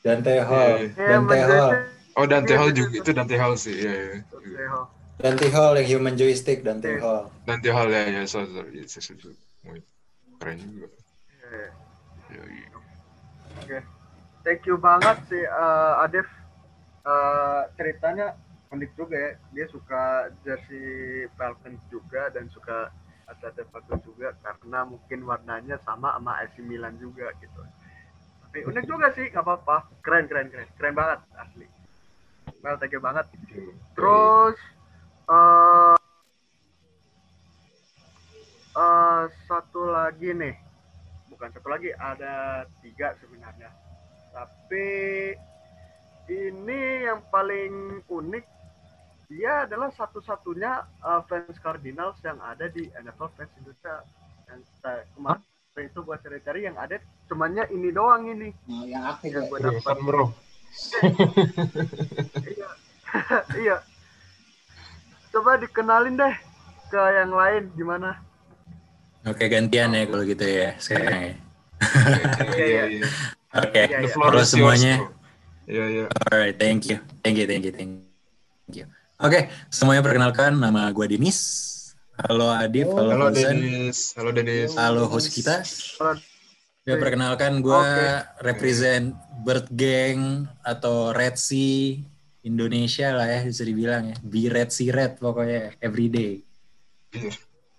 [0.00, 1.70] Dante Hall, Iya, Iya, Dante main Hall.
[2.16, 3.76] Oh Dante Iya, Hall juga itu Dante Hall sih.
[3.76, 4.16] Iya, iya.
[4.24, 4.84] Dante Hall.
[5.18, 7.00] Dante Hall yang human joystick, Dante Iya.
[7.04, 7.22] Hall.
[7.44, 9.84] Dante Hall ya, ya, sorry, sorry.
[10.38, 10.88] Keren juga.
[11.28, 11.68] Iya.
[12.28, 12.68] Iya, iya.
[13.58, 13.78] Oke.
[14.46, 16.28] Thank you banget sih uh, Adif.
[17.02, 18.36] Uh, ceritanya
[18.70, 19.32] unik juga ya.
[19.52, 22.92] Dia suka jersey Falcons juga dan suka
[23.28, 27.60] Atlanta Falcons juga karena mungkin warnanya sama sama AC Milan juga gitu.
[28.48, 29.92] Tapi unik juga sih, nggak apa-apa.
[30.00, 30.68] Keren, keren, keren.
[30.80, 31.66] Keren banget asli.
[32.64, 33.28] Well, thank you banget.
[33.92, 34.56] Terus
[35.28, 35.97] uh,
[38.78, 40.54] uh, satu lagi nih,
[41.26, 43.74] bukan satu lagi, ada tiga sebenarnya.
[44.30, 44.88] Tapi
[46.30, 48.44] ini yang paling unik,
[49.26, 54.06] dia adalah satu-satunya uh, fans Cardinals yang ada di NFL Fans Indonesia.
[54.48, 55.42] Yang uh, kemarin
[55.84, 56.96] itu gua cari-cari yang ada
[57.28, 59.50] cumannya ini doang ini Nah, yang aktif yang ya.
[59.50, 59.96] gua Bro, dapat.
[60.00, 60.24] bro.
[62.46, 62.68] iya.
[63.64, 63.76] iya.
[65.28, 66.34] Coba dikenalin deh
[66.88, 68.27] ke yang lain gimana?
[69.26, 71.34] Oke gantian ya kalau gitu ya sekarang ya.
[72.54, 73.06] Iya, iya, iya.
[73.64, 75.08] Oke, Halo yours, semuanya.
[75.64, 76.04] Iya, iya.
[76.28, 77.90] alright, thank you, thank you, thank you, thank
[78.70, 78.86] you.
[79.18, 81.38] Oke, semuanya perkenalkan nama gue Denis.
[82.14, 83.56] Halo Adif, halo, Halo Fauzan.
[83.58, 83.98] Denis.
[84.14, 84.70] Halo Denis.
[84.78, 85.64] halo host kita.
[85.98, 86.18] Halo.
[86.86, 88.06] Ya perkenalkan gue Oke.
[88.46, 89.12] represent
[89.44, 92.00] Bird Gang atau Red Sea
[92.46, 94.16] Indonesia lah ya bisa dibilang ya.
[94.24, 96.40] Be Red Sea Red pokoknya everyday.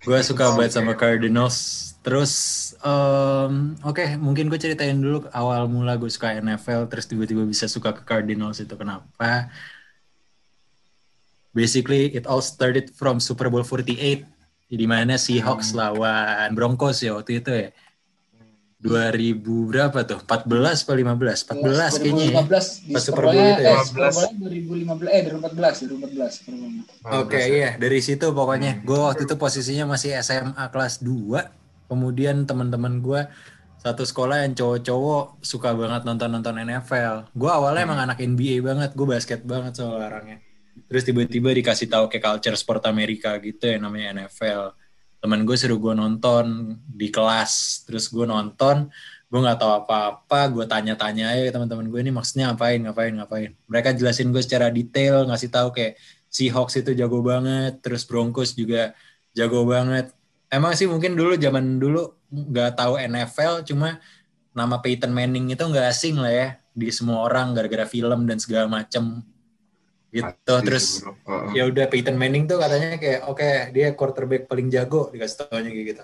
[0.04, 1.90] Gue suka banget sama Cardinals.
[2.00, 2.34] Terus,
[2.80, 7.92] em, oke mungkin gue ceritain dulu awal mula gue suka NFL, terus tiba-tiba bisa suka
[7.92, 9.52] ke Cardinals itu kenapa?
[11.52, 14.24] Basically, it all started from Super Bowl 48,
[14.70, 17.70] di mana Seahawks lawan Broncos ya waktu itu ya.
[18.80, 20.20] 2000 berapa tuh?
[20.24, 21.52] 14 apa 15?
[21.52, 22.42] 14 kayaknya ya.
[22.48, 23.72] 2015 di Pas Super Bowl itu ya.
[23.76, 26.72] eh, Super Bowl 2015 eh 2014 2014 Super Bowl.
[27.20, 33.04] Oke iya dari situ pokoknya gue waktu itu posisinya masih SMA kelas 2 kemudian teman-teman
[33.04, 33.22] gue
[33.80, 39.08] satu sekolah yang cowok-cowok suka banget nonton-nonton NFL gue awalnya emang anak NBA banget gue
[39.08, 40.40] basket banget soal orangnya
[40.88, 44.76] terus tiba-tiba dikasih tahu kayak culture sport Amerika gitu ya namanya NFL
[45.20, 48.88] teman gue suruh gue nonton di kelas terus gue nonton
[49.30, 53.94] gue nggak tahu apa-apa gue tanya-tanya ke teman-teman gue ini maksudnya ngapain ngapain ngapain mereka
[53.94, 58.94] jelasin gue secara detail ngasih tahu kayak Seahawks itu jago banget, terus Broncos juga
[59.34, 60.14] jago banget.
[60.50, 63.98] Emang sih mungkin dulu zaman dulu nggak tahu NFL, cuma
[64.54, 68.70] nama Peyton Manning itu nggak asing lah ya di semua orang gara-gara film dan segala
[68.70, 69.26] macem
[70.10, 70.54] gitu.
[70.54, 70.86] Pasti Terus.
[71.06, 71.46] Heeh.
[71.58, 75.88] ya udah Peyton Manning tuh katanya kayak oke dia quarterback paling jago dikasih taunya kayak
[75.96, 76.04] gitu.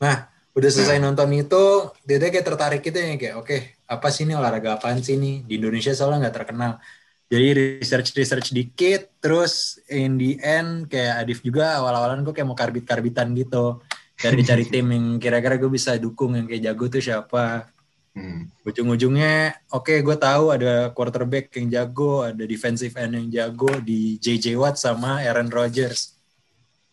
[0.00, 0.16] Nah
[0.54, 1.64] udah selesai nonton itu
[2.06, 3.56] dia tuh kayak tertarik gitu ya kayak oke
[3.90, 6.80] apa sih ini olahraga apaan sih nih di Indonesia soalnya nggak terkenal.
[7.24, 7.46] Jadi
[7.80, 13.32] research research dikit terus in the end kayak Adif juga awal-awalan gue kayak mau karbit-karbitan
[13.34, 13.82] gitu.
[14.14, 17.73] Cari-cari tim yang kira-kira gue bisa dukung yang kayak jago tuh siapa
[18.14, 18.46] Hmm.
[18.62, 19.34] ujung-ujungnya
[19.68, 24.78] oke gue tahu ada quarterback yang jago ada defensive end yang jago di JJ Watt
[24.78, 26.14] sama Aaron Rodgers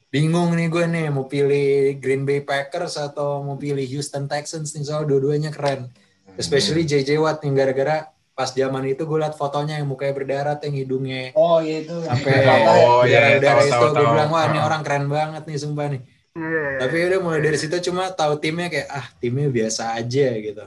[0.09, 4.81] bingung nih gue nih mau pilih Green Bay Packers atau mau pilih Houston Texans nih
[4.81, 5.93] soal dua-duanya keren
[6.35, 10.73] especially JJ Watt yang gara-gara pas zaman itu gue liat fotonya yang mukanya berdarah yang
[10.73, 12.01] hidungnya Oh iya itu.
[12.01, 12.31] sampai
[12.65, 14.65] Oh, iya, berdarah-darah tahu, itu tahu, gue bilang wah ini Ah.
[14.65, 16.77] orang keren banget nih sumpah nih Iya, iya, iya.
[16.79, 20.63] tapi udah mulai dari situ cuma tahu timnya kayak ah timnya biasa aja gitu.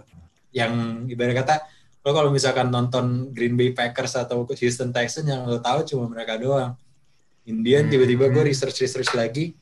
[0.55, 0.73] Yang
[1.11, 1.57] ibarat kata
[2.05, 6.39] lo kalau misalkan nonton Green Bay Packers atau Houston Texans yang lo tahu cuma mereka
[6.39, 6.77] doang.
[7.45, 9.57] Indian tiba-tiba gue research research lagi.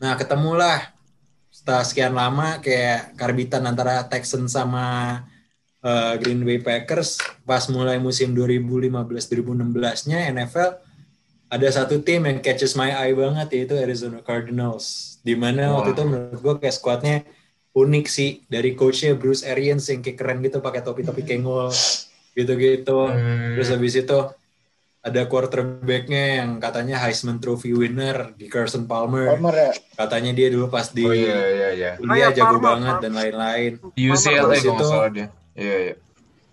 [0.00, 0.94] Nah ketemulah
[1.52, 5.20] setelah sekian lama kayak karbitan antara Texans sama
[5.82, 10.70] uh, Green Bay Packers pas mulai musim 2015-2016-nya NFL
[11.48, 15.18] ada satu tim yang catches my eye banget yaitu Arizona Cardinals.
[15.24, 15.82] Di mana Wah.
[15.82, 17.16] waktu itu menurut gue kayak squadnya
[17.78, 21.70] unik sih dari coachnya Bruce Arians yang kayak keren gitu pakai topi-topi kengol
[22.32, 22.98] gitu-gitu.
[23.06, 23.54] Hmm.
[23.54, 24.18] Terus habis itu
[24.98, 29.30] ada quarterbacknya yang katanya Heisman Trophy winner di Carson Palmer.
[29.30, 29.70] Palmer ya.
[29.96, 31.90] Katanya dia dulu pas di Oh iya iya iya.
[31.96, 33.02] kuliah Oh iya, jago Palmer, banget Palmer.
[33.02, 33.72] dan lain-lain.
[33.94, 35.26] Di UCLA kalau nggak itu- salah dia.
[35.54, 35.94] Iya iya.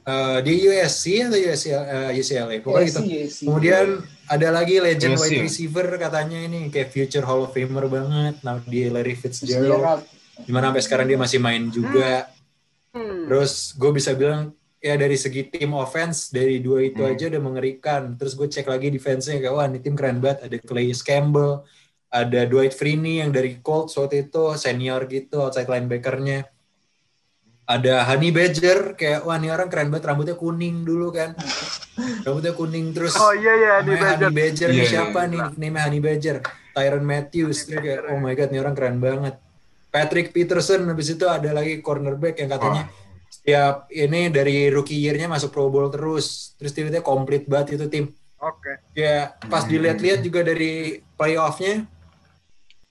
[0.06, 3.02] Eh, di USC atau USC, eh, UCLA pokoknya gitu.
[3.02, 3.36] Yes, yes, yes.
[3.42, 3.86] Kemudian
[4.26, 8.38] ada lagi legend Yes, wide receiver katanya ini kayak future Hall of Famer banget.
[8.46, 9.66] Nah di Larry Fitzgerald.
[9.66, 10.02] Fitzgerald.
[10.44, 12.28] Di mana sampai sekarang dia masih main juga.
[12.92, 13.32] Hmm.
[13.32, 17.12] Terus gue bisa bilang ya dari segi tim offense dari dua itu Hmm.
[17.12, 18.02] aja udah mengerikan.
[18.16, 20.48] Terus gue cek lagi defense-nya kayak wah ini tim keren banget.
[20.48, 21.64] Ada Clay Campbell,
[22.08, 26.48] ada Dwight Freeney yang dari Colts waktu itu senior gitu outside linebacker-nya.
[27.66, 31.34] Ada Honey Badger kayak wah ini orang keren banget rambutnya kuning dulu kan.
[32.22, 34.06] Rambutnya kuning terus Oh iya iya namanya budget.
[34.22, 35.30] Honey Badger nih Iya, siapa iya.
[35.34, 36.38] nih nickname Honey Badger
[36.76, 39.36] Tyron Matthews Terus kayak oh my god nih orang keren banget
[39.96, 42.84] Patrick Peterson habis itu ada lagi cornerback yang katanya
[43.32, 46.52] setiap ini dari rookie year-nya masuk Pro Bowl terus.
[46.60, 48.06] Terus tiba-tiba komplit banget itu tim.
[48.36, 48.84] Oke.
[48.92, 51.88] ya pas dilihat-lihat juga dari playoff-nya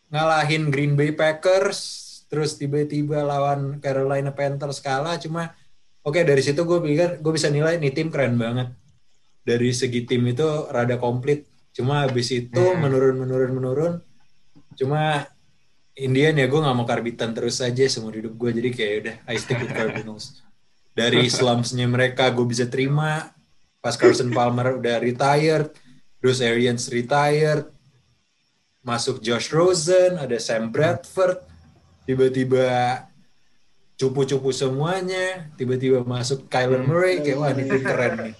[0.08, 5.20] ngalahin Green Bay Packers terus tiba-tiba lawan Carolina Panthers kalah.
[5.20, 5.52] Cuma
[6.00, 8.72] oke dari situ gue pikir gue bisa nilai nih tim keren banget.
[9.44, 11.44] Dari segi tim itu rada komplit.
[11.70, 12.80] Cuma habis itu Hmm.
[12.80, 13.92] menurun menurun menurun.
[14.74, 15.28] Cuma
[15.94, 19.38] Indian ya gue nggak mau karbitan terus aja seumur hidup gue jadi kayak udah I
[19.38, 20.42] stick with Cardinals
[20.90, 23.30] dari slumpsnya mereka gue bisa terima.
[23.78, 25.70] Pas Carson Palmer udah retired
[26.18, 27.68] terus Arians retired
[28.80, 31.38] masuk Josh Rosen ada Sam Bradford.
[32.04, 33.04] Tiba-tiba
[33.94, 38.34] cupu-cupu semuanya tiba-tiba masuk Kyler Murray kayak wah ini keren nih.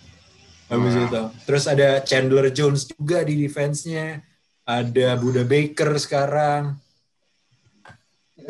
[0.74, 1.22] Habis itu.
[1.46, 4.24] Terus ada Chandler Jones juga di defense-nya.
[4.64, 6.83] Ada Buda Baker sekarang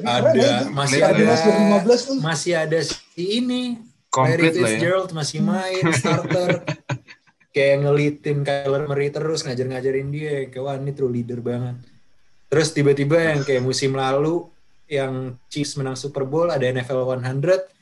[0.02, 0.57] ada ya.
[0.74, 1.22] masih ada.
[1.85, 2.16] 2015 tuh.
[2.18, 3.78] masih ada si ini.
[4.14, 4.54] Larry ya.
[4.54, 6.62] Fitzgerald masih main starter.
[7.54, 10.46] Kayak ngelitin Kyler Murray terus ngajar-ngajarin dia.
[10.50, 11.78] Kayak wah ini true leader banget.
[12.50, 14.46] Terus tiba-tiba yang kayak musim lalu
[14.87, 17.74] yang Chiefs menang Super Bowl ada NFL 100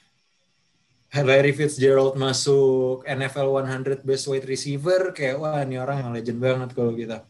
[1.13, 5.13] Larry Fitzgerald masuk NFL 100 best wide receiver.
[5.13, 7.29] Kayak wah ini orang yang legend banget kalau kita.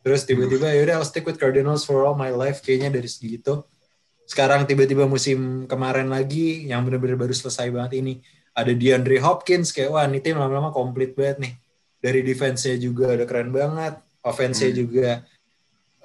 [0.00, 2.64] Terus tiba-tiba yaudah I'll stick with Cardinals for all my life.
[2.64, 3.60] Kayaknya dari segitu
[4.30, 8.22] sekarang tiba-tiba musim kemarin lagi yang benar-benar baru selesai banget ini.
[8.54, 11.54] Ada DeAndre Hopkins kayak wah ini tim lama-lama komplit banget nih.
[11.98, 15.08] Dari defense-nya juga udah keren banget offense-nya juga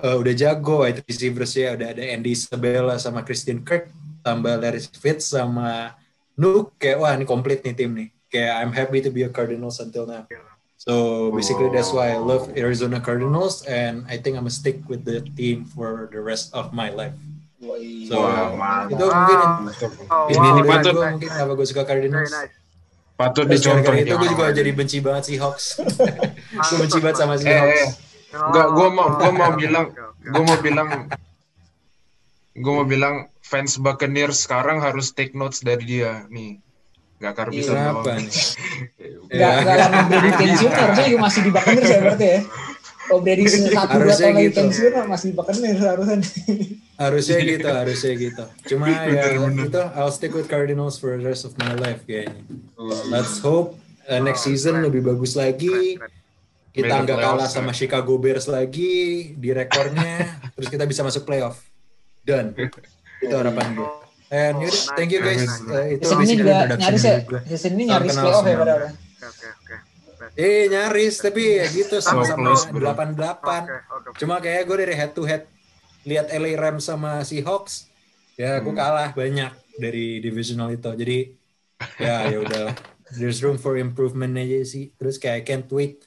[0.01, 3.93] eh, udah jago wide receivers-nya udah ada Andy Isabella sama Christian Kirk
[4.25, 5.93] tambah Larry Fitz sama
[6.33, 8.09] Nuke kayak wah ini komplit nih tim nih.
[8.27, 10.25] Kayak I'm happy to be a Cardinals until now.
[10.81, 15.05] So basically that's why I love Arizona Cardinals and I think I'm gonna stick with
[15.05, 17.15] the team for the rest of my life.
[17.55, 19.39] So, Wow, itu mungkin
[20.05, 20.93] Oh, ini wow, ini nice, patut.
[20.93, 22.29] Nice, mungkin kenapa gue suka Cardinals.
[22.29, 22.53] nice.
[23.15, 25.65] Patut dicontoh itu gue juga jadi benci banget Seahawks.
[26.59, 27.79] Ah, gue benci banget sama Eh, Seahawks.
[27.79, 27.89] eh,
[28.35, 29.89] Enggak, gua mau- gua mau bilang-
[30.21, 30.89] gue mau bilang
[32.53, 36.27] gue mau bilang fans Buccaneers sekarang harus take notes dari dia.
[36.27, 36.59] Nih
[37.15, 38.03] nggak karbisan Kenapa?
[38.03, 38.19] doang.
[38.19, 38.35] Nih?
[39.31, 39.51] Gak, Ya.
[39.63, 39.75] gak
[40.75, 42.39] harusnya juga masih di Buccaneers ya berarti ya.
[43.13, 44.57] Oh Brady satu dua Harusnya tahun lagi gitu.
[44.65, 46.17] pensiun masih Buccaneers harusnya.
[46.95, 48.43] Harusnya gitu, harusnya gitu.
[48.73, 49.67] Cuma ya Bener-bener.
[49.69, 52.41] itu I'll stick with Cardinals for the rest of my life kayaknya.
[52.73, 53.77] Uh, Let's hope
[54.09, 56.01] uh, next season lebih bagus lagi.
[56.73, 57.71] Kita nggak kalah sama.
[57.71, 61.61] Chicago Bears lagi di rekornya, terus kita bisa masuk playoff.
[62.25, 62.57] Done.
[63.21, 63.89] Itu harapan gue.
[64.33, 65.45] And yaudah, thank you guys.
[65.61, 67.17] Uh, itu Season ini juga introduction nyaris ya.
[67.45, 68.57] Season ini nyaris playoff ya.
[70.35, 72.79] Eh nyaris tapi ya gitu sama-sama close, bro.
[72.83, 73.61] delapan delapan.
[74.15, 75.47] Cuma kayak gue dari head to head
[76.03, 77.87] lihat LA Rams sama Seahawks
[78.35, 78.77] ya gue Hmm.
[78.77, 80.91] kalah banyak dari divisional itu.
[80.91, 81.17] Jadi
[81.97, 82.75] ya ya udah
[83.15, 84.91] there's room for improvement aja sih.
[84.93, 86.03] Terus kayak I can't wait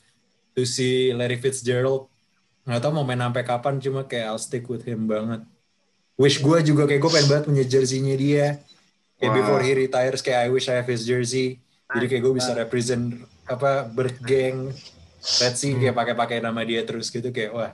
[0.53, 2.13] to see Larry Fitzgerald.
[2.63, 5.41] Nggak tahu mau main sampai kapan cuma kayak I'll stick with him banget.
[6.15, 8.47] Wish gue juga kayak gue pengen banget punya jersey-nya dia.
[9.17, 9.39] Kayak Wow.
[9.41, 11.65] before he retires kayak I wish I have his jersey.
[11.89, 14.71] Jadi kayak gue bisa represent apa bird gang
[15.19, 17.73] Let's see kayak pakai-pakai nama dia terus gitu kayak wah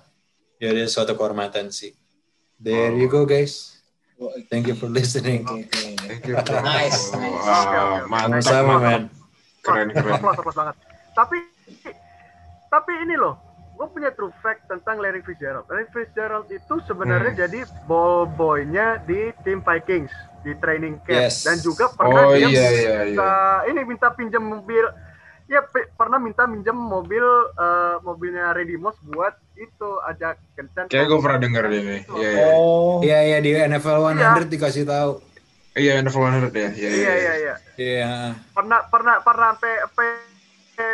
[0.57, 1.93] ya ada suatu kehormatan sih.
[2.57, 3.77] There you go guys.
[4.49, 5.45] Thank you for listening.
[5.45, 5.93] Oke, oke.
[6.01, 6.63] thank you, bro.
[6.63, 7.37] Nice, nice.
[7.37, 8.09] Wah, Oke, oke, oke.
[8.09, 8.81] mantap mantap.
[8.81, 9.03] man.
[9.61, 10.77] keren keren Applause, banget.
[11.13, 11.37] Tapi
[12.67, 13.37] tapi ini loh,
[13.75, 15.69] gue punya true fact tentang Larry Fitzgerald.
[15.69, 17.41] Larry Fitzgerald itu sebenarnya Hmm.
[17.45, 20.11] jadi ball boy-nya di tim Vikings
[20.41, 21.41] di training camp Yes.
[21.43, 24.85] dan juga pernah oh dia iya iya iya minta- ini minta pinjam mobil
[25.45, 27.21] ya pe- pernah minta minjem mobil
[27.53, 30.89] eh, mobilnya Randy Moss buat itu ajak kencan.
[30.89, 32.47] Kayak gue pernah denger ini iya iya.
[32.51, 32.99] Oh.
[32.99, 35.13] Iya iya di NFL 100 dikasih tahu.
[35.75, 37.33] iya NFL 100 ya iya iya iya.
[37.35, 38.13] iya Iya.
[38.51, 40.09] pernah pernah pernah sampai sampai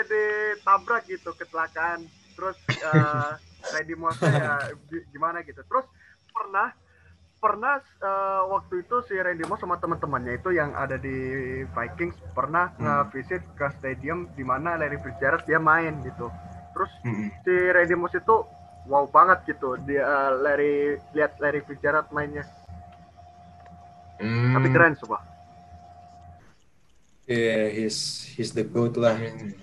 [0.05, 2.05] ditabrak gitu kecelakaan.
[2.33, 3.31] Terus eh
[3.73, 5.61] Randy Moss ya gi- gimana gitu.
[5.63, 5.87] Terus
[6.27, 6.73] pernah
[7.41, 11.17] pernah eh, waktu itu si Randy Moss sama teman-temannya itu yang ada di
[11.67, 12.85] Vikings pernah Hmm.
[13.09, 16.29] nge-visit ke stadium di mana Larry Fitzgerald dia main gitu.
[16.71, 17.33] Terus Mm-mm.
[17.43, 18.37] si Randy Moss itu
[18.87, 20.75] wow banget gitu dia eh, Larry
[21.11, 22.45] lihat Larry Fitzgerald mainnya.
[24.21, 24.53] Hmm.
[24.53, 25.25] Tapi keren coba.
[27.25, 29.15] Yeah, he's he's the goat lah.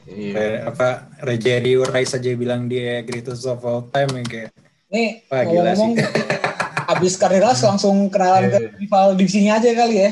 [0.08, 0.34] Iya.
[0.34, 0.88] Kayak apa
[1.20, 4.50] Rejeri Rice aja bilang dia greatest of all time ya kayak
[4.88, 6.00] Nih, Wah, gila ngomong-ngomong, sih.
[6.88, 8.70] abis Cardinals langsung kenalan ke Iya.
[8.78, 10.12] rival divisinya aja kali ya.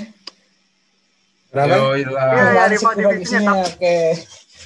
[1.50, 1.76] Kenapa?
[1.96, 3.54] Iya, iya, Langsung rival divisinya.
[3.64, 3.98] Oke.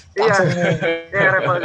[0.09, 0.73] Iya, Langsung nih.
[1.11, 1.57] ya rival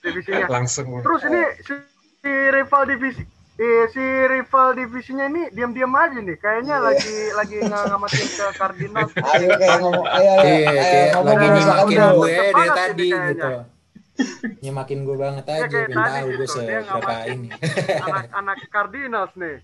[0.00, 0.46] divisinya.
[0.48, 0.86] Langsung.
[1.02, 1.72] Terus ini si,
[2.18, 3.22] si rival divisi
[3.58, 6.36] eh, si rival divisinya ini diam-diam aja nih.
[6.38, 6.86] Kayaknya Iya.
[6.86, 9.12] lagi lagi nggak ngamatin ke Cardinals.
[9.34, 13.48] Ayo kayak ngomong, ayo, ayo, Iya, ayo, kayak ngomong lagi nyimakin gue dari tadi gitu.
[14.58, 17.48] Nyimakin gue banget aja, kayak pengen tadi tahu gue gitu, dia seberapa ini.
[17.98, 19.56] Anak-anak Cardinals nih.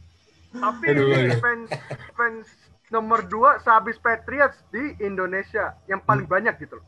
[0.63, 1.41] Tapi Aduh, ini aduh.
[1.43, 1.71] fans
[2.17, 2.47] fans
[2.95, 6.31] nomor 2 sehabis Patriots di Indonesia yang paling Hmm.
[6.31, 6.87] banyak gitu loh.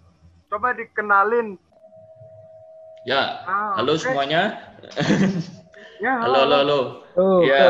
[0.51, 1.59] Coba dikenalin.
[3.07, 4.03] Ya, Ah, halo oke.
[4.03, 4.59] semuanya.
[5.99, 6.79] Ya, Halo, halo, halo.
[7.15, 7.63] Tuh, Ya.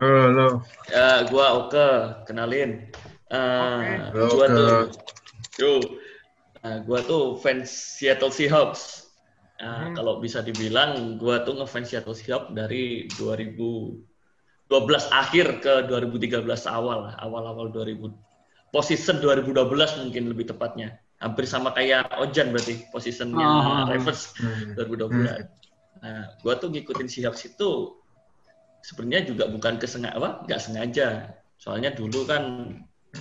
[0.00, 0.46] Halo, halo.
[0.90, 1.86] ya, gua Oke,
[2.26, 2.70] kenalin.
[3.32, 3.90] Eh, Oke.
[4.32, 4.52] gua Oke.
[4.52, 4.90] tuh,
[5.60, 5.80] yo,
[6.64, 8.82] Nah, gua tuh fans Seattle Seahawks.
[9.62, 9.96] Nah, Hmm.
[9.96, 13.06] kalau bisa dibilang, gua tuh ngefans Seattle Seahawks dari
[14.72, 18.08] 2012 akhir ke 2013 awal, awal-awal 2000.
[18.72, 20.96] Position 2012 mungkin lebih tepatnya.
[21.20, 23.84] Hampir sama kayak Ojan berarti posisinya Ah.
[23.84, 24.72] Ravens Hmm.
[24.74, 25.44] 2012.
[26.00, 28.00] Nah, gua tuh ngikutin Seahawks itu
[28.82, 30.30] sebenarnya juga bukan kesengaja, apa?
[30.48, 31.08] Nggak sengaja.
[31.60, 32.74] Soalnya dulu kan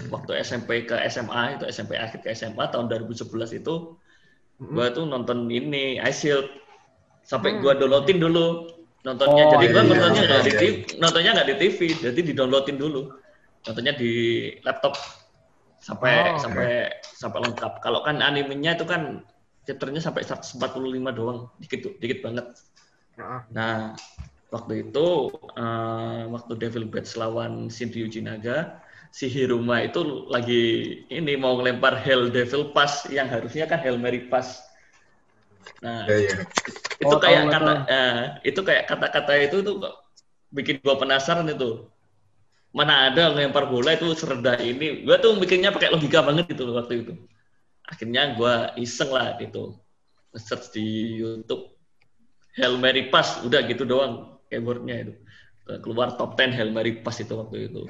[0.07, 3.99] waktu SMP ke SMA itu SMP akhir ke SMA tahun 2011 itu
[4.57, 6.47] gua tuh nonton ini Ice Shield
[7.27, 8.71] sampai gua downloadin dulu
[9.05, 9.43] nontonnya.
[9.47, 10.59] Oh, jadi gua iya, nontonnya nggak di iya.
[10.61, 13.01] TV, nontonnya nggak di TV, jadi di downloadin dulu.
[13.65, 14.11] Nontonnya di
[14.65, 14.93] laptop
[15.81, 16.41] sampai Oh, oke.
[16.41, 16.69] sampai
[17.01, 17.73] sampai lengkap.
[17.81, 19.25] Kalau kan animenya itu kan
[19.65, 22.45] chapternya sampai 145 doang, dikit dikit banget.
[23.17, 23.41] Heeh.
[23.53, 23.93] Nah,
[24.53, 25.07] waktu itu
[25.57, 30.63] eh, waktu Devil Bats lawan Shinryu Jinaga, si Hiruma itu lagi
[31.11, 34.63] ini mau ngelempar Hell Devil Pass yang harusnya kan Hail Mary Pass.
[35.83, 36.35] Nah, Ya, ya.
[37.03, 37.79] itu Oh, kayak tahu, kata tahu.
[37.89, 38.15] eh,
[38.49, 39.95] itu kayak kata-kata itu tuh kok
[40.53, 41.89] bikin gua penasaran itu.
[42.71, 45.03] Mana ada ngelempar bola itu serendah ini.
[45.05, 47.13] Gua tuh mikirnya pakai logika banget gitu loh waktu itu.
[47.91, 48.53] Akhirnya gua
[48.85, 49.79] iseng lah gitu.
[50.35, 50.85] Search di
[51.21, 51.63] YouTube
[52.59, 54.13] Hail Mary Pass udah gitu doang
[54.51, 55.13] keyboardnya itu.
[55.83, 57.81] Keluar top 10 Hail Mary Pass itu waktu itu.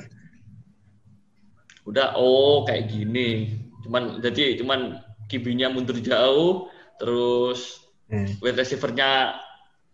[1.89, 3.57] Udah oh kayak gini.
[3.85, 6.69] Cuman jadi cuman kibinya mundur jauh
[7.01, 8.27] terus Hmm.
[8.43, 9.39] wide receiver-nya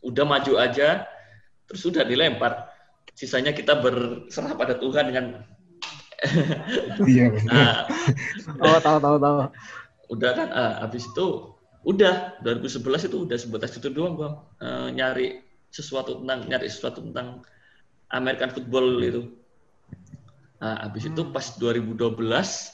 [0.02, 1.06] udah maju aja,
[1.70, 2.66] terus udah dilempar.
[3.14, 5.26] Sisanya kita berserah pada Tuhan dengan
[7.06, 7.86] Iya, nah,
[8.58, 9.38] Oh, tahu, tahu, tahu.
[10.18, 11.54] udah kan ah, habis itu
[11.86, 14.34] udah 2011 itu udah sebatas itu doang bang
[14.66, 15.28] Eh, nyari
[15.70, 17.46] sesuatu tentang nyari sesuatu tentang
[18.10, 19.22] American football itu.
[20.58, 22.74] Nah, habis itu pas 2012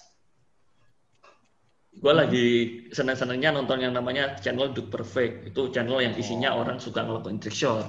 [1.93, 2.47] gue lagi
[2.89, 7.55] senang-senangnya nonton yang namanya channel Dude Perfect itu channel yang isinya orang suka ngelakuin trick
[7.55, 7.85] shot.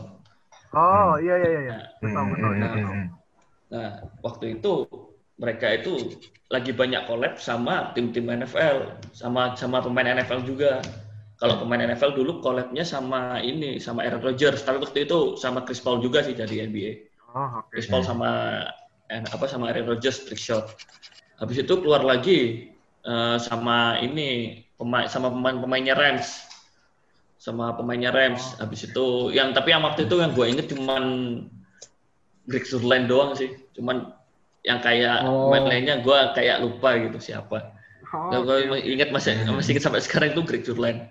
[0.74, 1.60] Oh, iya iya iya.
[1.62, 1.78] iya.
[2.02, 2.50] Hmm, Betul betul.
[2.50, 3.06] hmm, hmm, hmm.
[3.74, 3.90] Nah,
[4.22, 4.72] waktu itu
[5.38, 5.92] mereka itu
[6.50, 10.82] lagi banyak collab sama tim-tim NFL, sama sama pemain NFL juga.
[11.34, 14.62] Kalau pemain NFL dulu collabnya sama ini, sama Aaron Rodgers.
[14.62, 17.10] Tapi waktu itu sama Chris Paul juga sih jadi NBA.
[17.34, 17.74] Oh, oke.
[17.74, 18.62] Chris Paul sama
[19.10, 20.70] eh, apa sama Aaron Rodgers trick shot.
[21.42, 22.70] Habis itu keluar lagi
[23.04, 26.44] eh, sama ini pemain sama pemain-pemainnya Rams.
[27.38, 28.56] Sama pemainnya Rams.
[28.56, 31.04] Habis itu yang tapi yang waktu itu yang gue inget cuman
[32.48, 33.52] Greg Zurline doang sih.
[33.76, 34.12] Cuman
[34.64, 35.52] yang kayak Oh.
[35.52, 37.76] pemain lainnya gue kayak lupa gitu siapa.
[38.14, 41.10] Oh, gue inget masih masih inget sampai sekarang itu Greg Zurline.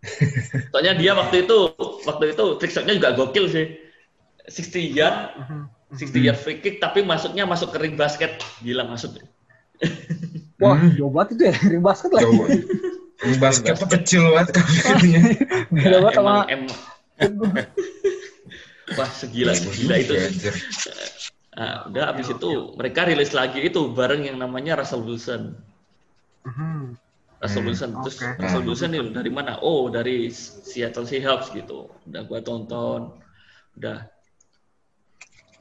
[0.72, 1.72] Soalnya dia waktu itu
[2.08, 3.66] waktu itu trick shotnya juga gokil sih.
[4.48, 5.62] 60 yard Mhm.
[5.94, 8.40] 60 yard free kick tapi masuknya masuk ke ring basket.
[8.60, 9.16] Gila masuk.
[10.60, 10.92] Wah, Hmm.
[10.92, 12.20] jauh banget itu ya, dari basket lah.
[12.20, 12.44] Jauh.
[13.20, 15.20] Ini basket tuh kecil banget kakinya.
[15.72, 16.44] Beda banget sama
[18.98, 20.12] Wah, segila gila itu.
[21.56, 25.56] Nah, udah habis itu mereka rilis lagi itu bareng yang namanya Russell Wilson.
[26.44, 26.96] Mhm.
[27.40, 28.36] Russell Hmm, Wilson terus oke.
[28.40, 29.60] Russell Wilson ini dari mana?
[29.64, 31.88] Oh, dari Seattle Seahawks gitu.
[32.08, 33.16] Udah gua tonton.
[33.80, 34.08] Udah.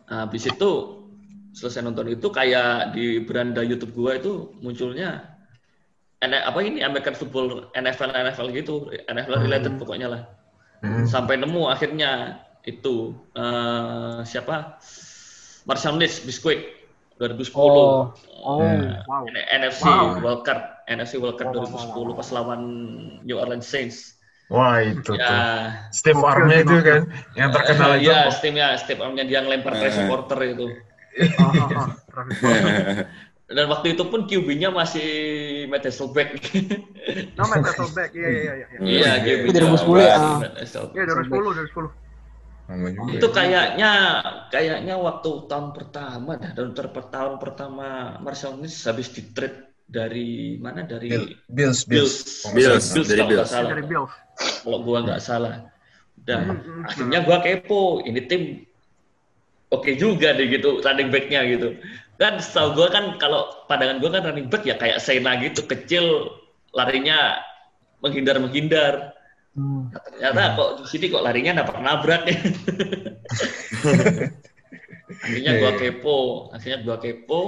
[0.09, 0.71] Nah, habis itu
[1.59, 5.35] selesai nonton itu kayak di beranda YouTube gua itu munculnya
[6.19, 10.21] N- apa ini American football NFL NFL gitu, NFL related pokoknya lah.
[10.83, 11.07] Hmm.
[11.07, 14.79] Sampai nemu akhirnya itu eh, siapa?
[15.63, 16.79] Marshall Lynch Bisquick.
[17.19, 17.51] 2010.
[17.55, 18.15] Oh.
[18.43, 18.63] Oh.
[18.63, 19.27] Nah, wow.
[19.27, 20.23] NFC Wow.
[20.23, 22.61] Wildcard, NFC Wildcard Wow, wow, 2010 pas lawan
[23.27, 24.15] New Orleans Saints.
[24.49, 25.19] Wah itu tuh.
[25.19, 27.01] Ya, Steve Oke, Armnya itu kan
[27.37, 28.09] yang terkenal itu.
[28.09, 30.65] ya, Steve-nya, Steve Armnya dia ngelempar ke supporter itu.
[31.19, 31.87] Ah, ah, ah.
[32.07, 32.57] Travis Scott.
[33.49, 35.09] Dan waktu itu pun QB-nya masih
[35.67, 36.37] Matt Hasselbeck.
[37.33, 38.13] No, Matt Hasselbeck.
[38.13, 38.67] Iya, iya, iya.
[38.69, 38.79] iya.
[38.79, 39.49] Iya, QB-nya.
[39.49, 40.17] Itu 2010 ya?
[40.93, 41.89] Iya, dari 10, dari 10.
[42.69, 43.09] Lama juga.
[43.17, 43.91] Itu kayaknya
[44.53, 46.71] kayaknya waktu tahun pertama dah, tahun
[47.09, 47.87] tahun pertama
[48.21, 52.45] Marcel Lynch habis di trade dari mana dari Bill- Bills, Bills.
[52.53, 52.93] Bills.
[52.93, 53.49] Bills, dari Bills.
[53.49, 53.73] salah.
[53.73, 54.13] Dari Bills.
[54.37, 55.65] Kalau gua nggak salah.
[56.13, 58.41] Dan Hmm, hmm, akhirnya gua kepo, ini tim
[59.69, 61.77] oke juga deh gitu running back-nya gitu.
[62.19, 66.35] Kan setahu gua kan kalau pandangan gua kan running back ya kayak Sena gitu, kecil,
[66.75, 67.39] larinya
[68.03, 69.15] menghindar-menghindar.
[69.55, 69.89] Hmm.
[69.89, 72.37] Nah, ternyata kok di sini kok larinya nabrak-nabrak ya.
[75.25, 76.19] akhirnya gua kepo,
[76.53, 77.41] akhirnya gua kepo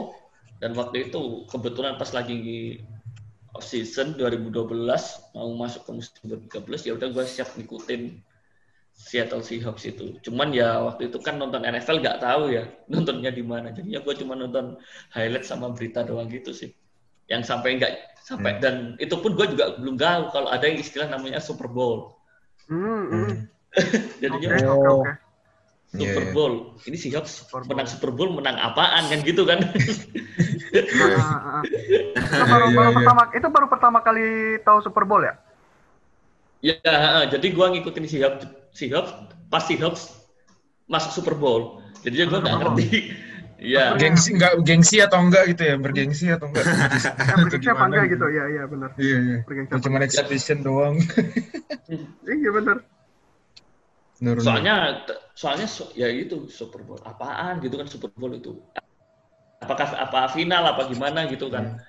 [0.62, 2.82] dan waktu itu kebetulan pas lagi
[3.58, 4.88] off season 2012
[5.36, 8.31] mau masuk ke musim 2013 ya udah gua siap ngikutin
[8.94, 10.20] Seattle Seahawks itu.
[10.22, 13.72] Cuman ya waktu itu kan nonton NFL nggak tahu ya nontonnya di mana.
[13.72, 14.78] Jadinya gua cuma nonton
[15.12, 16.72] highlight sama berita doang gitu sih.
[17.28, 18.62] Yang sampai nggak sampai Hmm.
[18.62, 22.16] dan itu pun gua juga belum tahu kalau ada yang istilah namanya Super Bowl.
[22.70, 22.78] Hmm,
[23.10, 23.12] hmm.
[23.12, 23.36] Hmm.
[24.22, 24.76] Jadinya Oke, Oh.
[24.76, 25.12] oke, oke.
[25.92, 26.32] Super Iya.
[26.32, 26.54] Bowl.
[26.88, 27.70] Ini Seahawks Super Bowl.
[27.76, 29.60] menang Super Bowl menang apaan kan gitu kan?
[30.72, 31.64] Ah, ah, ah.
[32.16, 34.24] Itu baru, baru pertama, itu baru pertama kali
[34.64, 35.36] tahu Super Bowl ya?
[36.62, 37.24] Ya, heeh.
[37.34, 39.12] jadi gua ngikutin Seahawks, Seahawks
[39.50, 40.02] pas Seahawks
[40.86, 41.82] masuk Super Bowl.
[42.06, 42.78] Jadi gua nggak Super Bowl.
[42.78, 42.90] ngerti.
[43.62, 43.94] Iya.
[44.02, 45.76] Gengsi enggak gengsi atau enggak gitu ya?
[45.78, 46.66] Bergengsi atau enggak?
[46.66, 48.26] Ya, bergengsi apa enggak gitu?
[48.26, 48.90] Iya, iya, benar.
[48.98, 49.38] Iya, iya.
[49.46, 50.96] Bergengsi Itu cuma exhibition doang.
[52.24, 52.78] Iya, benar.
[54.40, 55.04] Soalnya
[55.34, 58.54] soalnya so- ya itu Super Bowl apaan gitu kan Super Bowl itu.
[59.62, 61.82] Apakah apa final apa gimana gitu kan.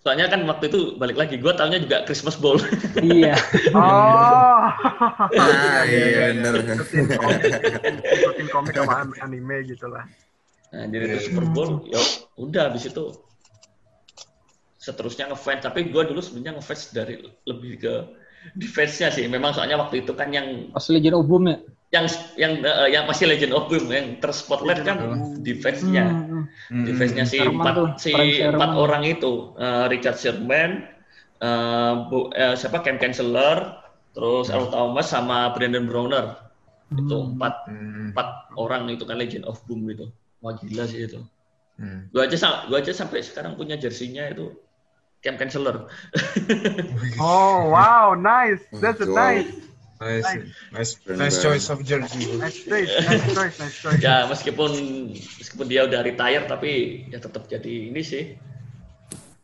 [0.00, 2.56] Soalnya kan waktu itu balik lagi gua taunya juga Christmas Bowl.
[3.04, 3.36] Iya.
[3.76, 4.64] Oh.
[5.36, 6.54] Ah, iya, bener.
[6.72, 7.40] Ikutin komik,
[8.00, 10.08] ikutin komik sama an- anime gitu lah.
[10.72, 12.00] Nah, jadi itu Super Bowl, ya
[12.40, 13.12] udah habis itu
[14.80, 15.68] seterusnya ngefans.
[15.68, 17.94] Tapi gue dulu sebenarnya ngefans dari lebih ke
[18.56, 19.28] defense-nya sih.
[19.28, 21.60] Memang soalnya waktu itu kan yang Pas Legend of Boom ya?
[21.90, 22.06] Yang
[22.38, 24.98] yang eh, yang masih Legend of Boom yang terspotlight kan
[25.42, 26.06] defense-nya.
[26.06, 26.46] Hmm.
[26.70, 26.86] Hmm.
[26.86, 28.54] Defense-nya si Sherman empat tuh, si Sherman.
[28.54, 30.86] empat orang itu eh, Richard Sherman,
[31.42, 33.74] eh, Bu- eh, siapa Cam Chancellor,
[34.14, 36.38] terus Earl Thomas sama Brandon Browner.
[36.94, 38.14] Itu empat Hmm.
[38.14, 40.14] empat orang itu kan Legend of Boom gitu.
[40.42, 41.18] Wah gila sih itu.
[41.74, 42.06] Hmm.
[42.14, 42.38] Gua aja
[42.70, 44.54] gua aja sampai sekarang punya jersinya itu
[45.26, 45.90] Cam Chancellor.
[47.20, 48.62] Oh, wow, nice.
[48.72, 49.50] That's a nice.
[50.00, 50.32] Nice,
[50.72, 52.24] nice, nice choice of jersey.
[52.40, 54.00] Nice choice, nice choice, nice choice.
[54.00, 54.72] ya meskipun
[55.12, 58.32] meskipun dia udah retire tapi ya tetap jadi ini sih.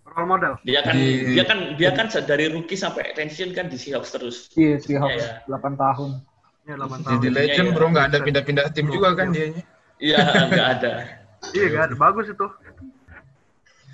[0.08, 0.56] Role model.
[0.64, 4.36] Dia kan Di- dia kan dia kan dari rookie sampai pensiun kan di Seahawks terus.
[4.56, 6.10] Iya, Seahawks Iya, 8 tahun.
[6.64, 7.12] Ya, 8 tahun.
[7.20, 9.60] Jadi legend Iya, bro, nggak ada pindah-pindah tim juga kan dianya.
[10.00, 10.92] Iya nggak ada.
[11.52, 11.88] Iya, kan?
[12.00, 12.46] Bagus itu.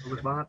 [0.06, 0.46] Bagus banget.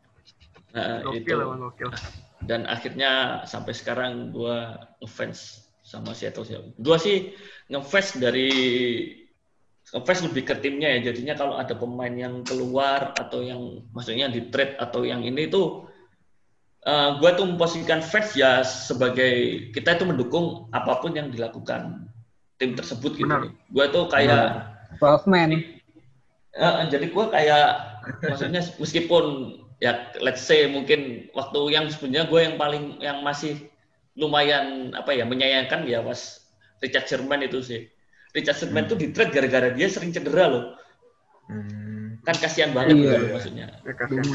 [0.78, 1.26] Nah, itu.
[1.26, 1.90] Gokil emang gokil.
[2.38, 6.72] Dan akhirnya sampai sekarang gua ngefans sama Seattle Seahawks.
[6.80, 7.36] Gua sih
[7.68, 8.48] ngefans dari
[9.92, 11.12] ngefans lebih ke timnya ya.
[11.12, 15.92] Jadinya kalau ada pemain yang keluar atau yang maksudnya di trade atau yang ini tuh
[16.84, 22.12] eh gue tuh memposisikan fans ya sebagai kita itu mendukung apa pun yang dilakukan
[22.60, 23.24] tim tersebut gitu.
[23.24, 23.52] Benar.
[23.72, 24.68] Gue tuh kayak
[25.00, 25.52] 12 man.
[26.54, 27.68] Eh, jadi gue kayak
[28.20, 29.24] maksudnya meskipun
[29.82, 33.58] ya let's say mungkin waktu yang sebenarnya gue yang paling yang masih
[34.14, 36.46] lumayan apa ya menyayangkan ya was
[36.78, 37.80] Richard Sherman itu sih.
[38.34, 40.64] Richard Sherman tuh di trade gara-gara dia sering cedera loh.
[41.50, 42.18] Hmm.
[42.24, 43.02] Kan kasihan banget Iya.
[43.02, 43.66] gitu loh maksudnya.
[43.82, 44.26] Ya, kasihan.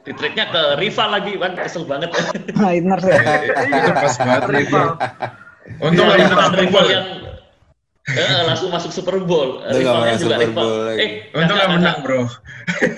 [0.00, 2.08] Di trade-nya ke rival lagi kan kesel banget.
[2.62, 3.20] Niners ya.
[3.68, 4.42] Itu pas banget.
[4.48, 4.86] Rival.
[5.84, 7.06] Untung Iya, rival, menang Super rival yang
[8.08, 9.60] eh, langsung masuk Super Bowl.
[9.68, 10.64] Rivalnya menang juga Super rival.
[10.64, 11.00] Bowl lagi.
[11.02, 12.20] Eh, Untung nggak menang bro.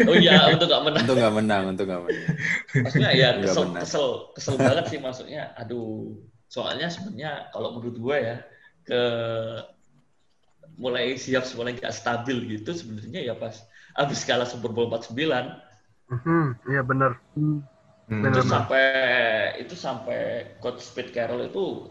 [0.06, 1.02] Oh iya, untuk nggak menang.
[1.02, 2.24] Untung nggak menang, untung nggak menang.
[2.70, 3.80] maksudnya ya kesel benar.
[3.82, 6.14] kesel kesel banget sih maksudnya aduh
[6.46, 8.36] soalnya sebenarnya kalau menurut gue ya
[8.86, 9.00] ke
[10.80, 13.54] mulai siap mulai nggak stabil gitu sebenarnya ya pas
[13.94, 15.14] habis kalah Super Bowl 49
[16.10, 17.22] Hmm, iya benar.
[17.38, 17.62] Hmm.
[18.10, 18.26] Hmm.
[18.26, 18.82] itu sampai
[19.62, 21.86] itu sampai coach Pete Carroll itu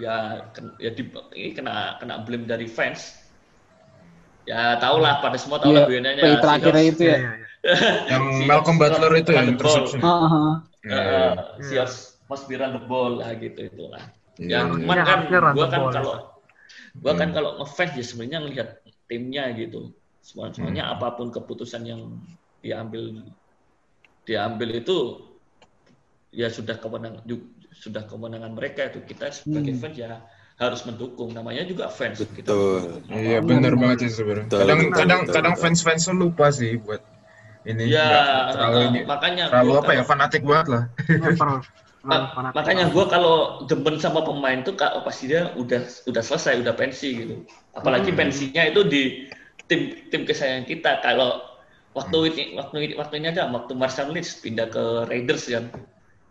[0.00, 0.48] ya
[0.80, 1.02] ya di,
[1.36, 3.20] ini kena kena blame dari fans
[4.48, 7.18] ya tau lah pada semua tahu lah play terakhirnya itu ya.
[7.20, 7.32] iya.
[8.08, 10.00] Yang Malcolm Butler itu yang interception.
[10.00, 10.54] Ah, ah, ah.
[10.80, 11.20] Iya, iya.
[11.60, 14.00] Seahawks must be run the ball lah gitu itulah
[14.40, 14.72] Iya, Ya, iya.
[14.80, 16.14] cuman Ya, kan run gua the kan kalau
[17.04, 17.36] gua kan Hmm.
[17.36, 18.68] kalau ngefans ya sebenarnya ngelihat
[19.12, 19.92] timnya gitu.
[20.24, 22.00] Soalnya apa pun keputusan yang
[22.64, 23.28] diambil
[24.24, 24.96] diambil itu
[26.32, 27.20] ya sudah kewenangan
[27.80, 29.80] sudah kewenangan mereka itu kita sebagai Hmm.
[29.80, 30.20] fans ya
[30.60, 33.00] harus mendukung namanya juga fans kita Betul.
[33.08, 34.52] Iya benar banget sih sebenarnya.
[34.52, 35.64] Kadang betul, kadang betul, kadang betul.
[35.64, 37.00] fans fans lupa sih buat
[37.62, 38.08] ini ya
[38.52, 40.82] terlalu eh, ini makanya terlalu apa ya kalau- fanatik banget lah.
[41.08, 41.64] Ya, per-
[42.00, 43.36] Ma- makanya gue kalau
[43.68, 48.16] demen sama pemain tuh kak pasti dia udah udah selesai udah pensi gitu apalagi Hmm.
[48.16, 49.02] pensinya itu di
[49.68, 51.44] tim tim kesayangan kita kalau
[51.92, 52.28] waktu Hmm.
[52.32, 54.80] ini waktu ini waktu ini ada waktu Marcel Leeds pindah ke
[55.12, 55.68] Raiders kan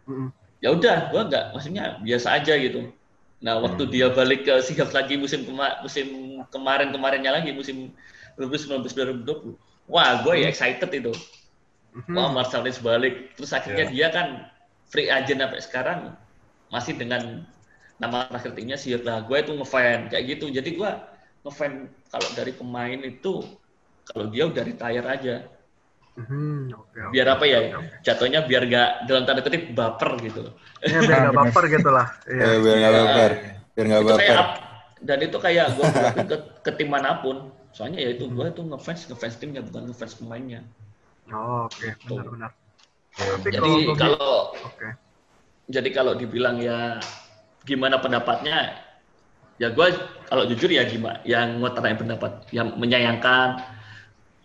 [0.10, 0.34] Mm-mm.
[0.60, 2.92] Ya udah gue nggak maksudnya biasa aja gitu
[3.40, 3.92] nah waktu Hmm.
[3.92, 6.08] dia balik ke Seahawks lagi musim kema musim
[6.52, 7.96] kemarin kemarinnya lagi musim
[8.36, 8.92] 2019
[9.24, 9.56] 2020
[9.88, 11.14] wah gue ya excited itu
[11.90, 12.14] Mhm.
[12.14, 13.34] Wah, Marcel Leeds balik.
[13.34, 13.94] Terus akhirnya Iya.
[13.94, 14.28] dia kan
[14.86, 16.00] free agent sampai sekarang
[16.70, 17.42] masih dengan
[17.98, 19.26] nama terakhir timnya sih lah.
[19.26, 20.54] Gue itu ngefan kayak gitu.
[20.54, 20.92] Jadi gue
[21.42, 23.42] ngefan kalau dari pemain itu
[24.06, 25.36] kalau dia udah retire aja.
[26.20, 27.00] Mhm, oke.
[27.16, 27.60] Biar apa ya?
[28.04, 30.52] Jatuhnya biar gak dalam tanda kutip baper gitu.
[30.84, 32.08] Ya, biar nggak baper gitu lah.
[32.28, 32.44] Iya.
[32.44, 33.00] Eh, biar nggak Iya.
[33.00, 33.32] baper.
[33.72, 34.38] Biar kayak baper.
[34.38, 34.58] up-
[35.00, 35.86] dan itu kayak gue
[36.28, 37.48] ke, ke tim mana pun.
[37.72, 40.60] Soalnya ya itu gue tuh ngefans ngefans timnya bukan ngefans pemainnya.
[41.32, 42.52] Oh, oke, benar-benar.
[43.16, 44.32] Ya, Tapi Jadi kalau kalau
[44.66, 44.88] Oke.
[45.68, 47.00] jadi kalau dibilang ya
[47.64, 48.76] gimana pendapatnya
[49.56, 49.88] ya gue
[50.26, 53.60] kalau jujur ya gimana yang ngutarain pendapat yang menyayangkan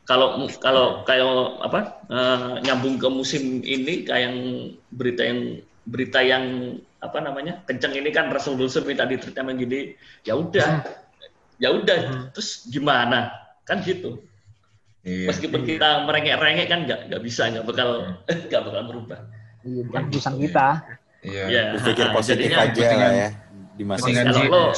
[0.05, 0.27] kalau
[0.59, 1.25] kalau kayak
[1.61, 4.37] apa eh, nyambung ke musim ini kayak yang
[4.91, 5.41] berita yang
[5.85, 6.45] berita yang
[6.99, 9.93] apa namanya kenceng ini kan Russell Wilson minta di treatment gini
[10.23, 10.81] ya udah
[11.57, 13.33] ya udah terus gimana
[13.63, 14.21] kan gitu
[15.05, 15.29] Iya.
[15.29, 18.09] meskipun kita merengek-rengek kan nggak nggak bisa nggak bakal
[18.49, 19.21] nggak bakal berubah
[19.61, 20.69] Iya, bukan urusan kita.
[21.21, 21.45] Iya.
[21.47, 23.29] ya Berpikir ah, positif jadinya- aja lah ya
[23.75, 24.73] di masa Kalau lo-.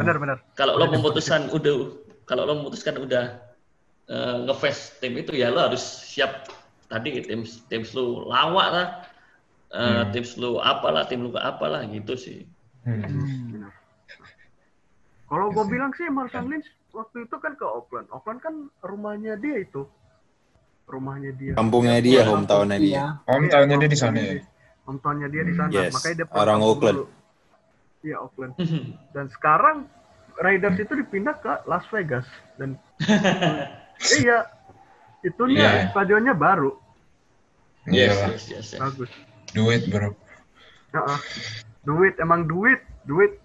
[0.00, 0.36] Benar-benar.
[0.56, 1.76] kalau lo memutuskan udah
[2.24, 3.36] kalau lo memutuskan udah
[4.06, 6.48] eh, ngefans tim itu ya lo harus siap
[6.86, 8.86] tadi tim tim lu lawak lah
[9.70, 10.12] eh, Hmm.
[10.12, 12.44] tim lu apalah tim lu apalah gitu sih
[12.84, 13.00] Hmm.
[13.48, 13.72] Benar.
[15.24, 18.06] Kalau gue bilang sih Marshall Lynch waktu itu kan ke Oakland.
[18.12, 19.88] Oakland kan rumahnya dia itu.
[20.84, 21.56] Rumahnya dia.
[21.56, 22.92] kampungnya dia, hometownnya dia.
[22.92, 23.04] Iya.
[23.24, 24.34] Hometownnya dia di sana ya.
[24.84, 25.70] Hometownnya dia di sana.
[25.72, 26.98] Yes, Makanya dia orang Oakland.
[28.04, 28.52] Iya, Oakland.
[29.16, 29.88] Dan sekarang
[30.36, 32.28] Raiders itu dipindah ke Las Vegas
[32.60, 32.76] dan
[34.14, 34.38] iya
[35.20, 35.90] itunya Iya.
[35.90, 36.76] stadionnya baru
[37.86, 38.26] yes Iya.
[38.32, 38.80] yes yes, yes.
[38.80, 39.10] bagus
[39.54, 40.10] Duit bro.
[40.90, 41.18] Heeh.
[41.82, 43.38] duit emang duit duit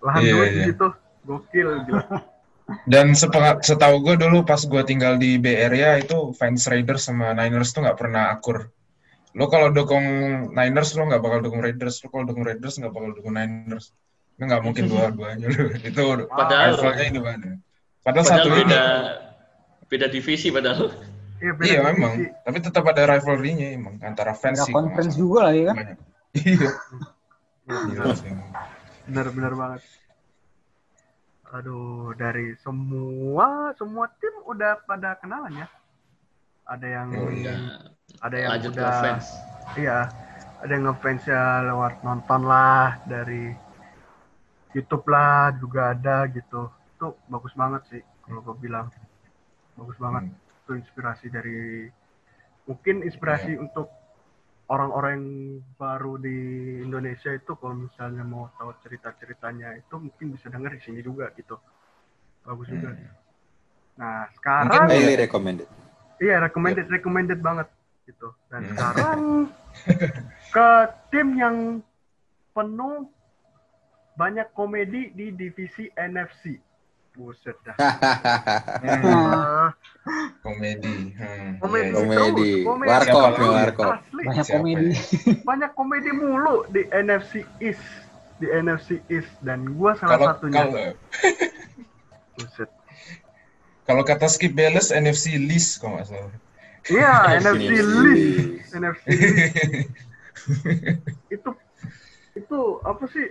[0.00, 0.64] lahan Iya, duit iya.
[0.74, 0.88] gitu
[1.22, 2.02] gokil gila
[2.88, 7.74] Dan setahu gue dulu pas gue tinggal di Bay Area itu fans Raiders sama Niners
[7.74, 8.70] tuh nggak pernah akur.
[9.34, 10.00] Lo kalau dukung
[10.54, 12.00] Niners lo nggak bakal dukung Raiders.
[12.00, 13.92] Lo kalau dukung Raiders nggak bakal dukung Niners.
[14.38, 15.68] Lo nggak mungkin dua-duanya lo.
[15.90, 16.02] Itu
[16.32, 17.48] Padahal- rivalnya ini mana?
[18.00, 18.76] Padahal, padahal satu ini.
[19.92, 20.88] Beda divisi padahal
[21.38, 21.88] iya beda Iya divisi.
[21.92, 22.12] memang.
[22.40, 24.72] Tapi tetap ada rivalry-nya emang antara fans sih.
[24.72, 25.76] conference juga lah ya kan.
[27.62, 28.02] Iya.
[28.26, 28.50] Emang.
[29.04, 29.82] benar-benar banget
[31.52, 35.68] aduh dari semua semua tim udah pada kenalan ya
[36.64, 37.54] ada yang Oh, ya
[38.18, 39.26] ada yang lanjut ke udah fans
[39.76, 39.98] iya
[40.58, 43.52] ada yang ngefans ya lewat nonton lah dari
[44.72, 48.88] YouTube lah juga ada gitu itu bagus banget sih kalau gue bilang
[49.74, 50.60] bagus banget Hmm.
[50.62, 51.88] itu inspirasi dari
[52.64, 53.90] mungkin inspirasi untuk
[54.70, 55.26] orang-orang yang
[55.74, 56.36] baru di
[56.80, 61.58] Indonesia itu kalau misalnya mau tahu cerita-ceritanya itu mungkin bisa denger di sini juga gitu
[62.42, 63.10] bagus juga Hmm.
[63.98, 65.68] nah Mungkin sekarang Highly recommended.
[66.22, 67.66] Iya, recommended, recommended banget
[68.06, 68.30] gitu.
[68.46, 68.70] Dan Hmm.
[68.70, 69.18] sekarang
[70.54, 70.68] ke
[71.10, 71.56] tim yang
[72.54, 73.10] penuh
[74.14, 76.62] banyak komedi di divisi NFC.
[77.12, 77.76] Buset dah.
[77.76, 79.68] Ah,
[80.44, 81.12] Komedi.
[81.14, 81.94] Hmm, komedi, iya, iya.
[81.94, 82.50] Komedi.
[82.50, 83.90] terus, komedi Warkop nih, warkop.
[84.10, 84.86] Banyak Siapa komedi.
[84.88, 84.96] ya?
[85.48, 87.84] Banyak komedi mulu di NFC East.
[88.36, 90.54] Di NFC East dan gua salah Kalau satunya.
[90.58, 90.82] kalau
[92.32, 92.70] Buset.
[93.84, 96.32] kalau kata Skip Bayless NFC Least kalau nggak salah.
[96.88, 97.92] Iya, NFC East.
[98.72, 99.90] NFC East.
[101.28, 101.50] itu
[102.34, 103.26] itu apa sih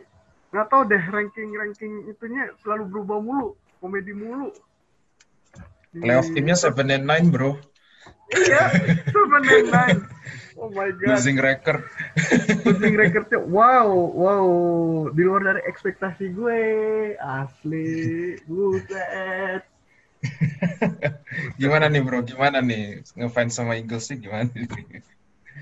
[0.52, 3.50] nggak tahu deh ranking ranking itunya selalu berubah mulu
[3.82, 4.54] komedi mulu.
[5.92, 7.60] Playoff timnya seven and nine bro,
[8.32, 8.72] iya
[9.12, 10.00] seven and nine.
[10.62, 11.18] Oh my god.
[11.18, 11.82] Losing record.
[12.64, 14.48] losing recordnya wow wow.
[15.10, 16.62] Di luar dari ekspektasi gue.
[17.18, 19.66] Asli buset.
[21.58, 22.22] Gimana nih bro?
[22.22, 23.02] Gimana nih?
[23.18, 24.54] Ngefans sama Eagles sih gimana?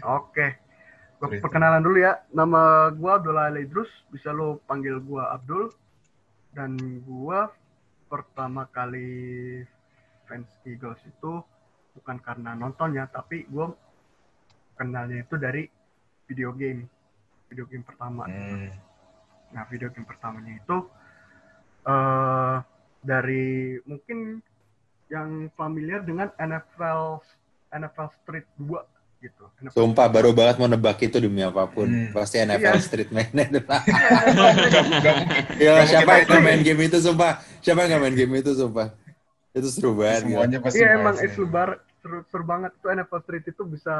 [0.04, 0.48] oke.
[1.20, 1.44] Cerita.
[1.48, 2.20] perkenalan dulu ya.
[2.32, 5.72] Nama gua Abdullah Ali Idrus bisa lo panggil gua Abdul.
[6.52, 6.76] Dan
[7.08, 7.52] gua
[8.10, 9.62] pertama kali
[10.26, 11.45] fans Eagles itu
[11.93, 13.70] bukan karena nontonnya, tapi gue
[14.76, 15.70] kenalnya itu dari
[16.26, 16.89] video game,
[17.53, 18.26] video game pertama.
[18.26, 18.74] Hmm.
[19.53, 20.78] Nah, video game pertamanya itu
[21.86, 22.57] eh
[22.99, 24.43] dari mungkin
[25.07, 27.24] yang familiar dengan NFL
[27.72, 29.44] NFL Street 2 gitu.
[29.60, 31.86] NFL Sumpah baru banget mau nebak itu demi apa pun.
[31.86, 32.12] Hmm.
[32.12, 32.82] Pasti NFL Iya.
[32.82, 33.46] Street mainnya.
[33.50, 35.16] Gak, gak mungkin.
[35.58, 37.32] ya Nggak siapa yang main game itu sumpah?
[37.60, 38.88] Siapa yang main game itu sumpah?
[39.52, 40.24] Itu seru banget.
[40.24, 40.32] gila.
[40.40, 43.96] Semuanya pasti Iya emang seru, bar- seru, seru banget tuh NFL Street itu bisa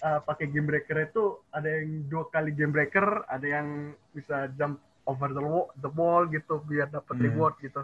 [0.00, 3.66] uh, pakai game breaker itu ada yang dua kali game breaker, ada yang
[4.10, 7.24] bisa jump over the wall, the wall gitu biar dapat Hmm.
[7.24, 7.80] reward gitu.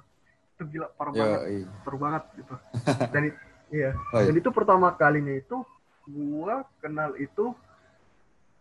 [0.53, 2.55] Itu gila parah banget, Yo, seru banget gitu.
[3.13, 4.29] Dan it- iya, Oh, iya.
[4.29, 5.67] dan itu pertama kalinya itu
[6.09, 7.55] gua kenal itu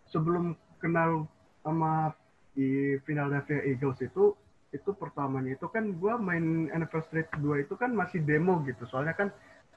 [0.10, 1.28] sebelum kenal
[1.64, 2.14] sama
[2.54, 4.38] di Philadelphia Eagles itu
[4.74, 8.86] itu pertamanya itu kan gua main NFL Street 2 itu kan masih demo gitu.
[8.90, 9.30] Soalnya kan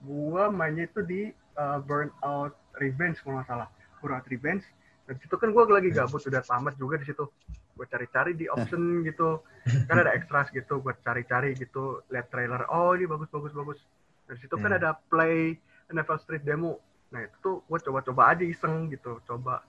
[0.04, 1.20] gua mainnya itu di
[1.56, 3.68] uh, Burnout Revenge kalau nggak salah.
[4.00, 4.64] Burnout Revenge.
[5.06, 7.28] Dan situ kan gua lagi gabut udah tamat juga di situ.
[7.76, 9.44] Gue cari-cari di option gitu.
[9.84, 13.78] Kan ada extras gitu gue cari-cari gitu lihat trailer oh ini bagus bagus bagus.
[14.24, 14.80] Dari situ kan Hmm.
[14.80, 15.60] ada play
[15.92, 16.80] NFL Street demo
[17.16, 19.16] nah itu tuh gue coba-coba aja iseng gitu.
[19.24, 19.64] Coba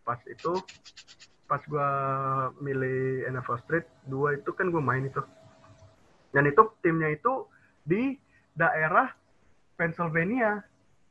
[0.00, 0.56] pas itu
[1.44, 1.90] pas gue
[2.64, 5.20] milih NFL Street 2 itu kan gue main itu.
[6.32, 7.44] Dan itu timnya itu
[7.84, 8.16] di
[8.56, 9.12] daerah
[9.76, 10.64] Pennsylvania.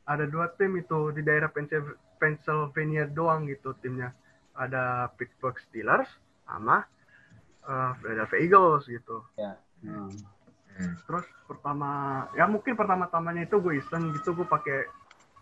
[0.03, 4.09] Ada dua tim itu di daerah Pennsy- Pennsylvania doang gitu timnya.
[4.57, 6.09] Ada Pittsburgh Steelers
[6.49, 6.81] sama
[7.69, 9.21] uh, Philadelphia Eagles gitu.
[9.85, 10.09] Hmm.
[10.73, 10.97] Hmm.
[11.05, 14.89] terus pertama ya mungkin pertama-tamanya itu gue iseng gitu gue pakai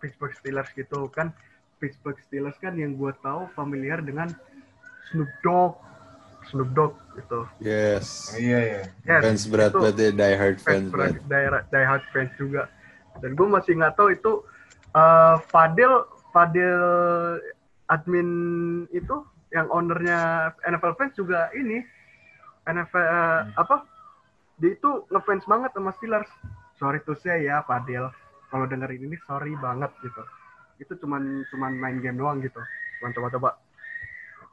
[0.02, 1.30] Pittsburgh Steelers gitu kan.
[1.78, 4.26] Pittsburgh Steelers kan yang gue tahu familiar dengan
[5.10, 5.78] Snoop Dogg.
[6.50, 7.46] Snoop Dogg gitu.
[7.62, 8.34] Yes.
[8.34, 8.82] Oh, iya ya.
[9.06, 12.66] Yes, Fans berat banget ya, die hard fans fans berat, die hard fans juga.
[13.22, 14.42] Dan gue masih nggak tahu itu
[14.98, 15.92] eh, Fadil
[16.34, 16.82] Fadil
[17.86, 18.28] admin
[18.90, 19.22] itu
[19.54, 21.86] yang ownernya NFL fans juga ini
[22.66, 23.86] NFL eh, apa?
[24.58, 26.30] Dia itu ngefans banget sama Steelers.
[26.78, 28.10] Sorry to say ya Fadil
[28.52, 30.22] kalau dengerin ini sorry banget gitu.
[30.76, 32.60] Itu cuman cuman main game doang gitu.
[33.00, 33.56] Cuman coba-coba.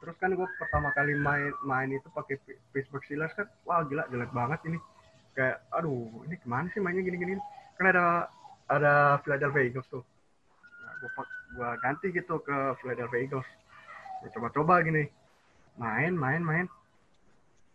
[0.00, 2.40] Terus kan gue pertama kali main main itu pakai
[2.72, 3.44] Pittsburgh Steelers kan.
[3.68, 4.80] Wah gila jelek banget ini.
[5.36, 7.36] Kayak aduh ini ke mana sih mainnya gini-gini?
[7.76, 8.32] Kan ada
[8.72, 10.00] ada Philadelphia Eagles tuh.
[10.80, 11.10] Nah, gue
[11.60, 13.48] gua ganti gitu ke Philadelphia Eagles.
[14.24, 15.04] Gue coba-coba gini.
[15.76, 16.66] Main main main.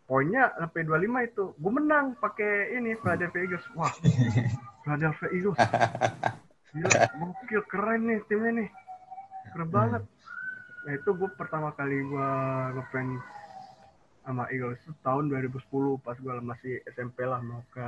[0.10, 1.46] Poinnya sampai 25 itu.
[1.62, 3.66] Gue menang pakai ini Philadelphia Eagles.
[3.78, 3.94] Wah
[4.86, 5.58] Philadelphia Eagles
[6.76, 8.70] gila gokil keren nih timnya nih.
[9.56, 10.04] Keren banget.
[10.86, 12.32] Nah itu gue pertama kali gue
[12.76, 13.24] ngefans
[14.28, 17.88] sama Eagles itu tahun 2010 pas gue masih SMP lah mau ke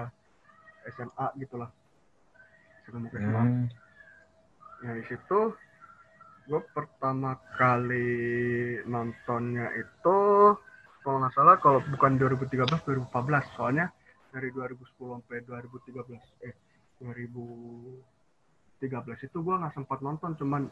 [0.95, 1.69] SMA gitu lah.
[2.87, 3.67] Sebelum mau ke SMA Hmm.
[4.77, 5.39] Nah di situ
[6.47, 10.17] gue pertama kali nontonnya itu
[11.03, 13.91] kalau nggak salah kalau bukan 2013 2014 soalnya
[14.31, 16.55] dari 2010 sampai 2013 eh
[17.01, 18.01] 2013
[19.27, 20.69] itu gue nggak sempat nonton cuman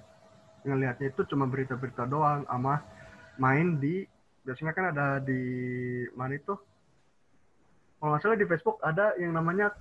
[0.66, 2.82] ngelihatnya itu cuma berita-berita doang sama
[3.38, 4.06] main di
[4.46, 5.42] biasanya kan ada di
[6.18, 6.54] mana itu
[8.00, 9.74] kalau nggak salah di Facebook ada yang namanya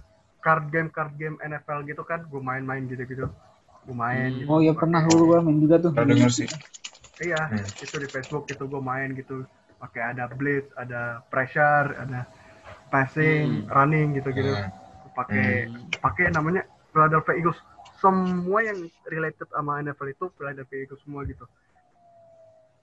[0.44, 3.28] card game card game NFL gitu kan gue main-main gitu-gitu
[3.84, 4.48] gue main gitu.
[4.48, 5.92] Oh iya pernah dulu gua main juga tuh.
[5.92, 6.48] Denger sih.
[7.20, 7.84] iya Hmm.
[7.84, 9.44] itu di Facebook itu gue main gitu
[9.78, 12.26] pakai ada blitz ada pressure ada
[12.90, 14.83] passing running gitu gitu Hmm.
[15.14, 17.58] Pakai pakai namanya Philadelphia Eagles
[17.98, 21.46] semua yang related sama NFL itu Philadelphia Eagles semua gitu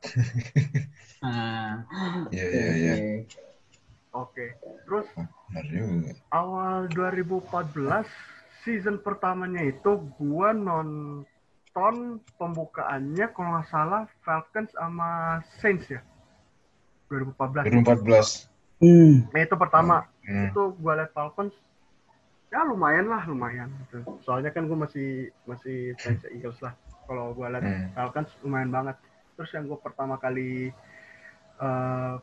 [1.21, 1.85] Ah.
[2.33, 2.95] Iya iya iya.
[4.09, 4.57] oke
[4.89, 5.05] terus
[5.61, 6.09] juga.
[6.33, 8.09] awal 2014
[8.65, 11.95] season pertamanya itu gua nonton
[12.35, 16.01] pembukaannya kalau nggak salah Falcons sama Saints ya
[17.07, 18.49] 2014 2014.
[18.81, 19.29] Hmm.
[19.29, 20.49] nah itu pertama Hmm.
[20.49, 21.53] itu gua liat Falcons
[22.51, 24.03] ya lumayan lah lumayan gitu.
[24.21, 26.75] soalnya kan gua masih masih fans Eagles lah
[27.07, 27.87] kalau gua liat Hmm.
[27.95, 28.99] Falcons lumayan banget
[29.39, 30.67] terus yang gua pertama kali
[31.61, 32.13] eh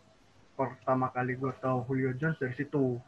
[0.53, 3.01] pertama kali gua tahu Julio Jones dari situ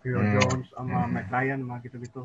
[0.00, 0.32] Julio Hmm.
[0.32, 1.12] Jones sama Hmm.
[1.12, 2.24] Matt Ryan mah gitu-gitu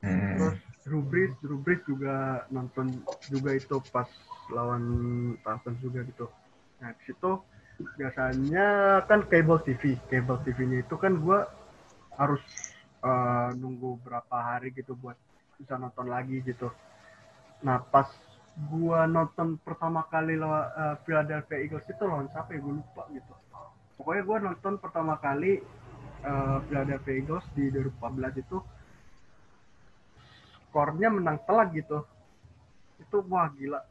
[0.00, 0.34] Hmm.
[0.34, 4.08] terus Drew Brees Drew Brees juga nonton juga itu pas
[4.50, 4.82] lawan
[5.44, 6.26] Falcons juga gitu
[6.80, 7.38] nah di situ
[7.94, 8.66] biasanya
[9.06, 11.46] kan cable TV cable TV-nya itu kan gua
[12.16, 12.40] harus
[13.04, 15.16] eh, nunggu berapa hari gitu buat
[15.60, 16.68] bisa nonton lagi gitu
[17.60, 18.08] nah pas
[18.72, 23.32] gua nonton pertama kali lawan eh, Philadelphia Eagles itu lawan siapa ya gue lupa gitu
[24.00, 25.60] pokoknya gua nonton pertama kali
[26.24, 28.58] eh, Philadelphia Eagles di 2014 itu
[30.70, 32.06] skornya menang telak gitu.
[33.02, 33.82] Itu wah gila.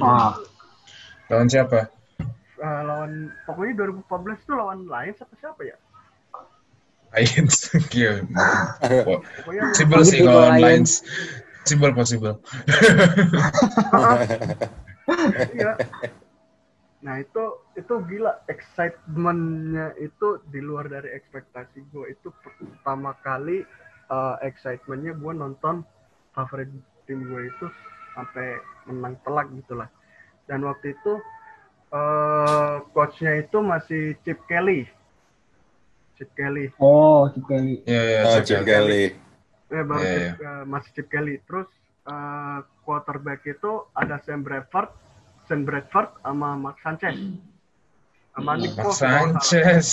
[0.00, 0.38] Ah,
[1.26, 1.90] Lawan siapa?
[2.62, 5.76] Eh, lawan pokoknya 2014 itu lawan lain siapa siapa ya?
[7.12, 7.56] Lions.
[7.96, 8.24] Iya.
[9.44, 10.60] Pokoknya Possible sih kalau Lions.
[10.60, 10.92] Lions.
[11.62, 12.34] Possible, possible.
[15.54, 15.72] iya.
[17.02, 17.44] Nah itu
[17.74, 23.66] itu gila excitementnya itu di luar dari ekspektasi gue itu pertama kali
[24.10, 25.86] uh, excitementnya gue nonton
[26.34, 26.70] favorit
[27.06, 27.66] tim gue itu
[28.14, 29.90] sampai menang telak gitulah
[30.46, 31.12] dan waktu itu
[31.90, 34.86] uh, coachnya itu masih Chip Kelly
[36.22, 37.74] Chip Kelly oh, Chip Kelly.
[37.82, 38.20] Iya, iya.
[38.22, 39.02] Oh, Chip Chip Kelly.
[39.10, 39.74] Kelly.
[39.74, 41.66] eh, baru Iya, Chip- uh, masih Chip Kelly terus
[42.06, 44.86] uh, quarterback itu ada Sam Bradford
[45.50, 47.18] Sam Bradford sama Mark Sanchez
[48.32, 49.42] sama Nick Mark Foles, salah.
[49.42, 49.88] Sanchez.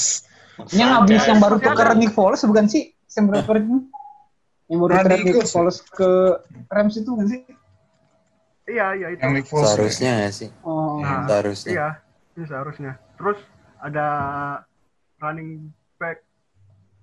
[0.71, 2.93] Ini yang habis yang baru tuker Nick Foles bukan sih?
[3.09, 3.79] Sam Bradford ini?
[4.69, 5.47] Yang baru tuker di Nick ya?
[5.49, 6.09] Foles ke
[6.69, 7.41] Rams itu bukan sih?
[8.69, 9.21] Iya, iya itu.
[9.25, 9.65] Yang Nick Foles.
[9.65, 10.49] Seharusnya nggak sih?
[10.61, 11.71] Oh, Nah, Seharusnya.
[11.73, 11.87] Iya,
[12.37, 12.91] ini seharusnya.
[13.17, 13.39] Terus
[13.81, 14.07] ada
[15.19, 15.73] running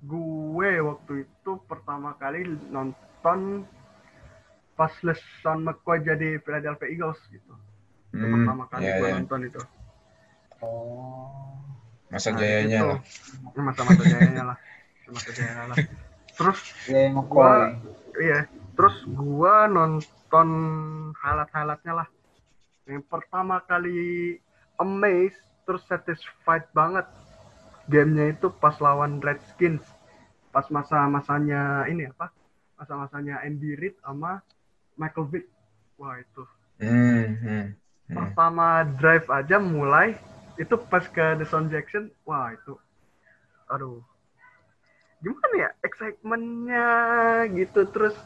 [0.03, 3.65] gue waktu itu pertama kali nonton
[4.77, 7.55] pas LeSean McCoy jadi Philadelphia Eagles gitu.
[8.13, 9.17] Itu Hmm, pertama kali iya, gue iya.
[9.17, 9.61] nonton itu.
[12.11, 12.87] Masa Nah, jayanya itu.
[12.89, 12.99] lah.
[13.55, 14.59] Ini Masa-masa jayanya lah.
[15.11, 15.81] Masa jayanya lah.
[16.37, 17.83] Terus ya gua McCoy.
[18.21, 18.39] iya,
[18.77, 20.49] terus gua nonton
[21.23, 22.09] highlight-highlightnya lah.
[22.89, 23.99] Yang pertama kali
[24.79, 27.07] amazed terus satisfied banget
[27.87, 29.83] gamenya itu pas lawan Redskins.
[30.51, 32.33] Pas masa-masanya ini apa?
[32.77, 34.43] Masa-masanya Andy Reid sama
[34.99, 35.47] Michael Vick.
[35.97, 36.43] Wah itu.
[36.77, 37.65] Hmm, hmm,
[38.09, 38.13] hmm.
[38.13, 40.17] Pertama drive aja mulai
[40.61, 42.13] itu pas ke Deshaun Jackson.
[42.29, 42.77] Wah itu.
[43.73, 44.05] Aduh.
[45.25, 45.71] Gimana ya?
[45.81, 46.89] Excitementnya
[47.57, 47.89] gitu.
[47.89, 48.17] Terus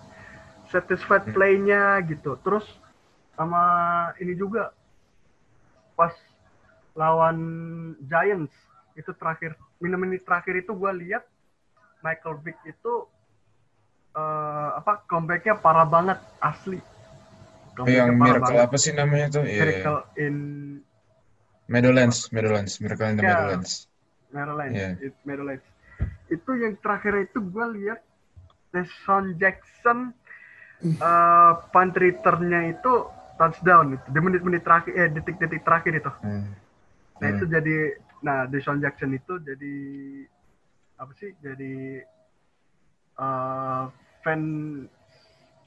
[0.70, 1.34] satisfied Hmm.
[1.34, 2.34] play-nya gitu.
[2.42, 2.66] Terus
[3.38, 3.62] sama
[4.18, 4.74] ini juga
[5.94, 6.14] pas
[6.98, 7.38] lawan
[8.06, 8.52] Giants
[9.00, 11.24] itu terakhir menit-menit terakhir itu gue lihat
[12.00, 12.92] Michael Vick itu
[14.12, 16.78] eh, apa comebacknya parah banget asli.
[17.80, 18.66] Yang Miracle banget.
[18.68, 19.42] apa sih namanya tuh?
[19.42, 19.60] Iya, iya.
[19.64, 20.36] Miracle in
[21.64, 23.28] Meadowlands, Meadowlands, Miracle in the Ya.
[23.30, 23.72] Meadowlands.
[24.30, 24.90] Maryland, Iya.
[25.00, 25.62] it, Maryland.
[26.28, 28.00] Itu yang terakhir itu gue lihat
[28.70, 30.14] Deshaun Jackson
[30.80, 32.92] eh punt return-nya itu
[33.36, 36.10] touchdown itu di menit-menit terakhir eh detik-detik terakhir itu.
[36.20, 36.48] Hmm.
[37.18, 37.34] Nah Hmm.
[37.36, 37.76] itu jadi
[38.20, 39.74] nah Deshaun Jackson itu jadi
[40.96, 41.32] apa sih?
[41.38, 42.00] Jadi
[43.16, 43.82] eh
[44.20, 44.40] fan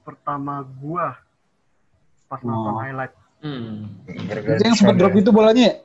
[0.01, 1.17] pertama gua
[2.25, 2.79] pas nonton Oh.
[2.79, 3.13] highlight.
[3.39, 3.91] Hmm.
[4.07, 5.19] Itu yang sempat drop ya.
[5.19, 5.75] itu bolanya ya?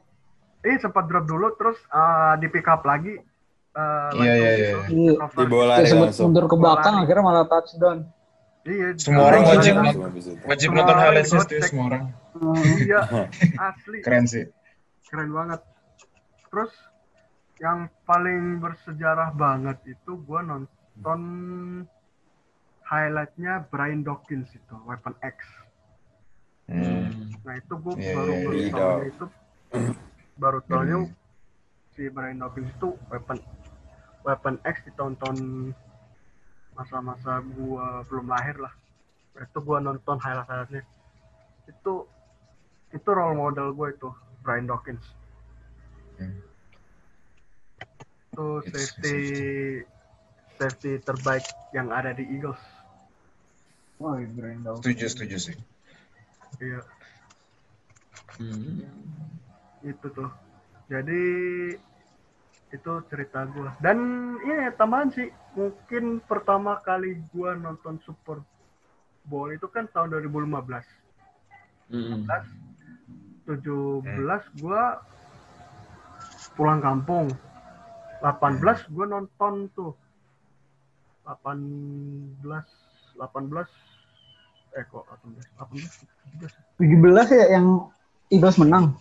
[0.65, 3.19] Eh sempat drop dulu terus eh, di pick up lagi.
[3.71, 5.13] eh, Iya, iya, gitu, iya.
[5.19, 5.39] cover.
[5.39, 6.25] Di bola Dia sempat langsung.
[6.27, 7.05] mundur ke belakang Lari.
[7.05, 7.99] akhirnya malah touchdown.
[8.63, 8.89] Iya.
[8.97, 9.83] Semua orang Iya, wajib iya.
[9.83, 10.03] nonton.
[10.05, 10.43] habis itu.
[10.43, 11.49] Wajib Semua nonton orang highlights gocek.
[11.49, 12.03] tuh semua orang.
[12.81, 13.01] Iya,
[13.69, 13.99] asli.
[14.03, 14.45] Keren sih.
[15.05, 15.61] Keren banget.
[16.49, 16.73] Terus
[17.59, 21.21] yang paling bersejarah banget itu gua nonton
[22.89, 25.37] highlightnya Brian Dawkins itu, Weapon X.
[26.69, 27.33] Hmm.
[27.45, 28.71] Nah itu gue Iya, baru iya, baru iya.
[28.73, 29.25] tahu itu
[30.39, 31.13] baru tahunya Hmm.
[31.97, 33.39] si Brian Dawkins itu Weapon
[34.25, 35.37] Weapon X ditonton
[36.77, 38.73] masa-masa gua belum lahir lah.
[39.39, 40.85] Itu gua nonton highlight-highlightnya.
[41.69, 42.05] Itu
[42.89, 44.09] itu role model gue itu
[44.41, 45.05] Brian Dawkins.
[48.33, 49.19] Itu safety
[50.59, 52.61] safety terbaik yang ada di Eagles.
[53.99, 54.83] Wah, Brian Dawkins.
[54.87, 55.57] Setuju, setuju sih.
[56.63, 56.81] Iya,
[58.39, 58.87] Hmm.
[59.83, 60.31] itu tuh.
[60.87, 61.23] Jadi
[62.71, 63.75] itu cerita gua.
[63.83, 63.99] Dan
[64.47, 68.39] iya tambahan sih, mungkin pertama kali gua nonton Super
[69.27, 70.87] Bowl itu kan tahun 2015.
[71.91, 72.23] Hmm.
[73.49, 75.03] 17 gua
[76.59, 77.31] pulang kampung.
[78.19, 79.95] 18 gua nonton tuh.
[81.23, 82.43] 18 18
[84.75, 87.87] eh kok 18 18 17 17 ya yang
[88.29, 88.99] Eagles menang.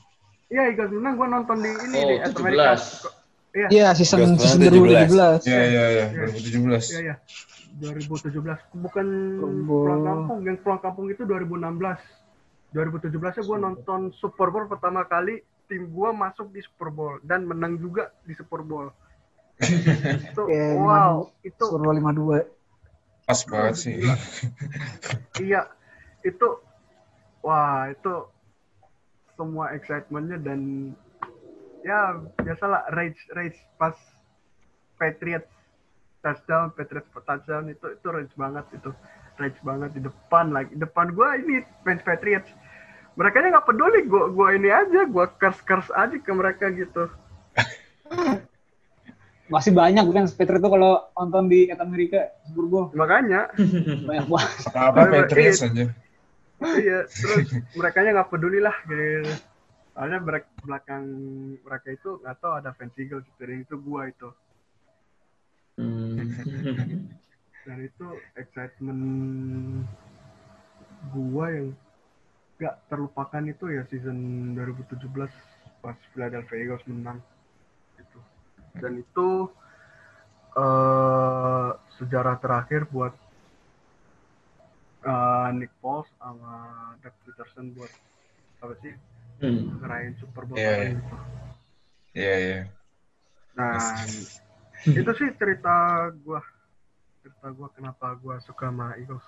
[0.48, 2.16] Iya, Eagles menang gua nonton di ini Oh, di.
[2.30, 3.10] 17.
[3.58, 5.50] Iya, Iya, season season menang 2017.
[5.50, 6.06] Iya, iya, iya.
[6.14, 6.28] Iya.
[6.30, 6.94] 2017.
[6.94, 7.16] iya, iya.
[7.78, 9.08] 2017 bukan
[9.70, 9.86] Bowl.
[9.86, 11.98] pulang kampung, yang pulang kampung itu 2016.
[12.74, 17.44] 2017 nya gua nonton Super Bowl pertama kali tim gua masuk di Super Bowl dan
[17.48, 18.92] menang juga di Super Bowl.
[19.60, 23.28] itu Iya, wow, itu Super Bowl 52.
[23.28, 24.00] Pas banget sih.
[25.44, 25.68] iya
[26.24, 26.48] itu
[27.44, 28.14] wah itu
[29.38, 30.92] semua excitementnya dan
[31.86, 33.96] ya biasalah rage rage pas
[34.98, 35.48] Patriots
[36.26, 38.92] touchdown Patriots touchdown itu itu rage banget itu
[39.38, 41.56] rage banget di depan lagi depan gue ini
[41.86, 42.50] fans Patriots
[43.18, 47.10] mereka nggak peduli gue gua ini aja gue curse curse aja ke mereka gitu.
[49.54, 53.50] Masih banyak kan Peter itu kalau nonton di At Amerika Bowl makanya.
[54.06, 54.52] Banyak banget.
[54.78, 55.90] Apa Patriots aja.
[56.82, 59.30] iya terus mereka nggak peduli lah gitu
[59.94, 61.06] soalnya belak- belakang
[61.62, 64.30] mereka itu nggak tahu ada fans Eagles gitu dan itu gue itu.
[65.78, 66.18] Hmm.
[67.66, 69.02] dan itu excitement
[71.14, 71.78] gua yang
[72.58, 74.18] gak terlupakan itu ya season
[74.58, 75.30] 2017
[75.82, 77.22] pas Philadelphia Eagles menang
[78.02, 78.20] itu
[78.82, 79.28] dan itu
[80.58, 81.70] eh
[82.02, 83.14] sejarah terakhir buat
[85.06, 86.54] eh, Nick Foles sama
[87.02, 87.92] Doug Peterson buat
[88.62, 88.94] apa sih
[89.38, 89.70] Hmm.
[89.78, 90.98] ngerayain Super Bowl Iya, kali iya.
[90.98, 91.16] itu.
[92.18, 92.60] Iya, iya.
[93.54, 94.10] Dan
[95.06, 95.74] itu sih cerita
[96.26, 96.42] gua
[97.22, 99.22] cerita gua kenapa gua suka sama Eagles.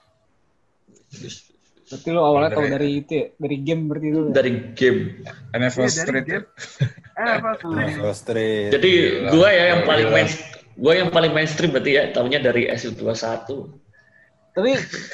[1.89, 4.19] Berarti lo awalnya tahu Dari- dari itu ya, dari game berarti itu.
[4.19, 4.31] ya?
[4.31, 4.99] Dari game.
[5.51, 6.15] NFL Iya, dari Street.
[6.21, 6.31] ya?
[6.31, 6.45] game.
[7.19, 7.75] Eh, apa Street?
[7.75, 8.69] Nashville Street.
[8.71, 10.27] Jadi Gila, gua ya yang paling main
[10.75, 13.49] gua yang paling mainstream berarti ya tahunya dari SU21.
[14.49, 14.69] Tapi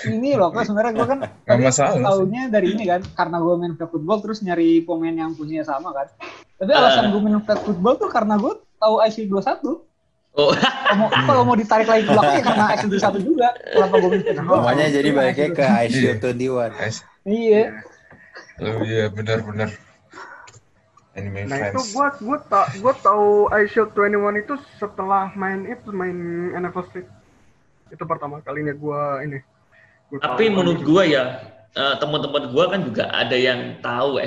[0.10, 2.02] ini loh, kan sebenarnya gue kan tadi sih.
[2.02, 5.92] tahunya dari ini kan, karena gue main flag football terus nyari pemain yang punya sama
[5.92, 6.08] kan.
[6.56, 6.80] Tapi Ah.
[6.82, 9.86] alasan gue main flag football tuh karena gue tahu IC 21.
[10.36, 13.48] Oh, Kalau mau, kalau mau ditarik lagi ke belakang ya karena IC 21 juga.
[13.56, 14.58] Kenapa gue football?
[14.60, 15.88] Namanya jadi baiknya IC ke 21.
[15.88, 16.76] ICU 21.
[16.76, 17.64] Guys, Iya.
[18.56, 19.70] Oh iya, benar-benar.
[21.16, 21.96] Anime Nah itu fans.
[21.96, 26.16] gua gua tak gua tahu iShield 21 itu setelah main itu main
[26.54, 27.08] NFL Street.
[27.88, 29.40] Itu pertama kalinya gua ini.
[30.12, 31.40] Gua tapi menurut gua ya
[31.72, 34.20] eh, teman-teman gua kan juga ada yang tahu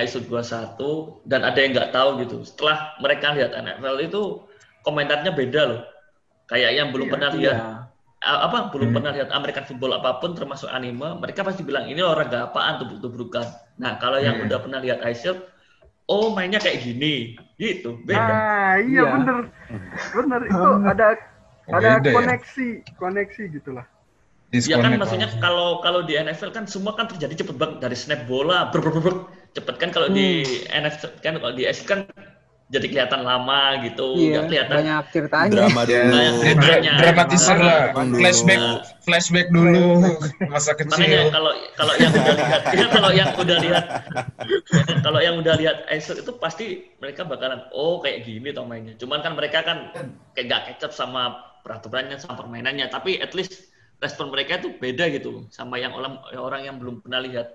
[0.00, 2.36] ISO 21 dan ada yang nggak tahu gitu.
[2.40, 4.22] Setelah mereka lihat NFL itu
[4.86, 5.80] komentarnya beda loh.
[6.50, 7.68] Kayak yang belum Iya, pernah lihat Iya.
[8.20, 8.96] a- apa belum Hmm.
[9.00, 13.46] pernah lihat American football apa pun termasuk anime, mereka pasti bilang ini olahraga apaan tubruk-tubrukan.
[13.80, 14.46] Nah, kalau yang Hmm.
[14.48, 15.40] udah pernah lihat iShield,
[16.10, 18.34] oh mainnya kayak gini, gitu, beda.
[18.34, 19.12] Ah iya Iya.
[19.14, 19.36] bener
[20.16, 21.06] bener itu ada
[21.70, 22.14] Oh, ada beda ya?
[22.18, 22.66] koneksi
[22.98, 23.86] koneksi gitulah.
[24.50, 28.26] Ya kan maksudnya kalau kalau di NFL kan semua kan terjadi cepet banget dari snap
[28.26, 29.14] bola ber ber ber, ber.
[29.54, 32.06] cepet kan kalau di NFL kan kalau di SC kan
[32.70, 35.50] jadi kelihatan lama gitu Iya, kelihatan banyak ceritanya.
[35.52, 35.98] Drama Ya, dulu.
[36.06, 36.92] Banyak ya, dra- ceritanya.
[36.96, 37.80] dramatisir lah.
[37.90, 38.14] Dulu.
[38.14, 38.78] Flashback, Nah.
[39.00, 39.84] flashback dulu
[40.46, 41.22] masa makanya kecil.
[41.28, 43.84] kalau kalau yang udah lihat ya, kalau yang udah lihat
[45.00, 46.66] kalau yang udah lihat Acer itu pasti
[46.96, 49.90] mereka bakalan oh kayak gini toh mainnya cuman kan mereka kan
[50.32, 53.66] kayak gak kecap sama peraturannya sama permainannya tapi at least
[53.98, 57.50] respon mereka itu beda gitu sama yang orang orang yang belum pernah lihat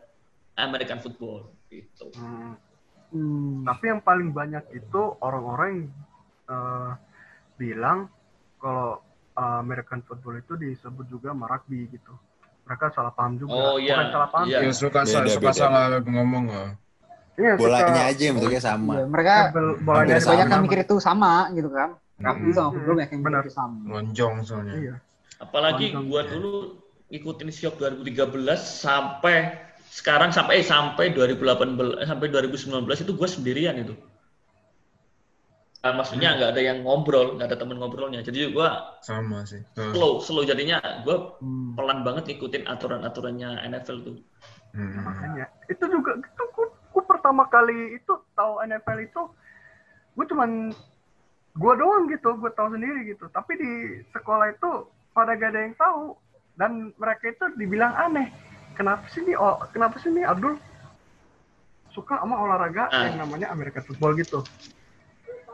[0.55, 2.59] American football gitu Hmm.
[3.15, 3.63] Hmm.
[3.63, 5.87] Tapi yang paling banyak itu orang-orang yang
[6.45, 6.91] eh,
[7.55, 8.11] bilang
[8.59, 8.99] kalau
[9.31, 12.11] eh, American football itu disebut juga sama rugby gitu.
[12.65, 13.53] Mereka salah paham juga.
[13.53, 13.95] Oh, iya.
[13.95, 14.45] Bukan salah paham.
[14.45, 14.57] Iya.
[14.59, 15.53] Ya, suka Beda, suka beda.
[15.55, 16.45] salah ngomong.
[16.51, 16.71] ah.
[17.35, 18.91] Iya, Bolanya suka- aja yang bentuknya sama.
[18.95, 19.35] Iya, mereka
[19.79, 20.39] bolanya banyak sama.
[20.41, 21.89] yang mikir itu sama gitu kan.
[22.15, 22.55] Rugby Hmm.
[22.55, 23.43] sama football banyak yang mikir Benar.
[23.43, 23.77] itu sama.
[23.89, 24.73] Lonjong soalnya.
[24.75, 24.95] Iya.
[25.35, 26.03] Apalagi Nonton.
[26.07, 26.51] gua dulu
[27.05, 29.37] ngikutin Siok 2013 sampai
[29.89, 33.95] sekarang sampai eh, sampai 2018 eh, sampai 2019 itu gua sendirian itu.
[35.85, 38.25] Nah, maksudnya nggak ada yang ngobrol, nggak ada temen ngobrolnya.
[38.25, 39.61] Jadi gua Sama sih.
[39.77, 39.93] Ah.
[39.93, 41.77] slow, slow jadinya gua Hmm.
[41.77, 44.17] pelan banget ngikutin aturan-aturannya NFL tuh.
[44.75, 45.07] Hmm.
[45.07, 49.21] makanya itu juga itu gua, gua pertama kali itu tahu NFL itu
[50.15, 50.71] gue cuman
[51.55, 53.71] gue doang gitu gue tahu sendiri gitu tapi di
[54.15, 54.71] sekolah itu
[55.11, 56.15] pada gak ada yang tahu
[56.55, 58.31] dan mereka itu dibilang aneh
[58.75, 60.59] kenapa sih nih oh, kenapa sih nih Abdul
[61.89, 63.07] suka sama olahraga Ah.
[63.07, 64.43] yang namanya American football gitu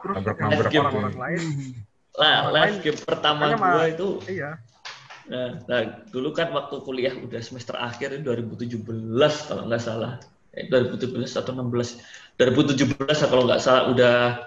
[0.01, 1.41] terus Nabrak-nabrak orang-orang lain
[2.11, 4.57] Lah, live lain- game pertama gua mah- itu iya
[5.21, 5.79] Nah, nah,
[6.11, 8.83] dulu kan waktu kuliah udah semester akhir itu 2017
[9.47, 10.19] kalau nggak salah.
[10.51, 12.01] Eh, 2017 atau 16.
[12.35, 14.41] 2017 kalau nggak salah udah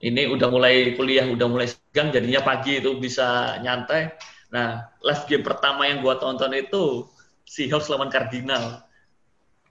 [0.00, 4.12] ini udah mulai kuliah, udah mulai segang jadinya pagi itu bisa nyantai.
[4.52, 7.08] Nah, live game pertama yang gua tonton itu
[7.46, 8.82] Seahawks lawan Cardinal.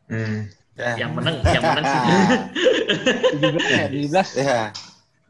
[0.08, 0.48] Hmm.
[0.76, 1.08] Ya.
[1.08, 2.02] Yang menang, yang menang sih.
[3.40, 4.44] 17 ya, 17.
[4.44, 4.62] Ya.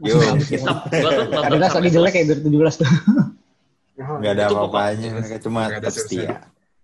[0.01, 2.89] Yo, Kita gua tuh nonton Adidas sampai lagi jelek kayak 2017 tuh.
[3.95, 5.09] nggak ada Itu apa-apanya.
[5.21, 6.35] Mereka cuma tetap setia.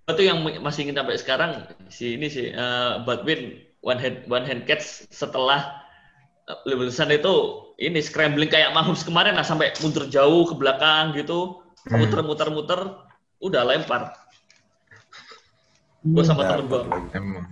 [0.08, 1.52] Tuh yang masih ingin sampai sekarang
[1.92, 5.82] si ini sih uh, Budwin one hand one hand catch setelah
[6.48, 6.60] uh,
[7.12, 7.34] itu
[7.82, 11.98] ini scrambling kayak Mahomes kemarin lah sampai mundur jauh ke belakang gitu Hmm.
[11.98, 12.94] muter-muter-muter
[13.42, 14.14] udah lempar
[16.02, 16.82] gue sama temen gue.
[17.14, 17.46] Emang.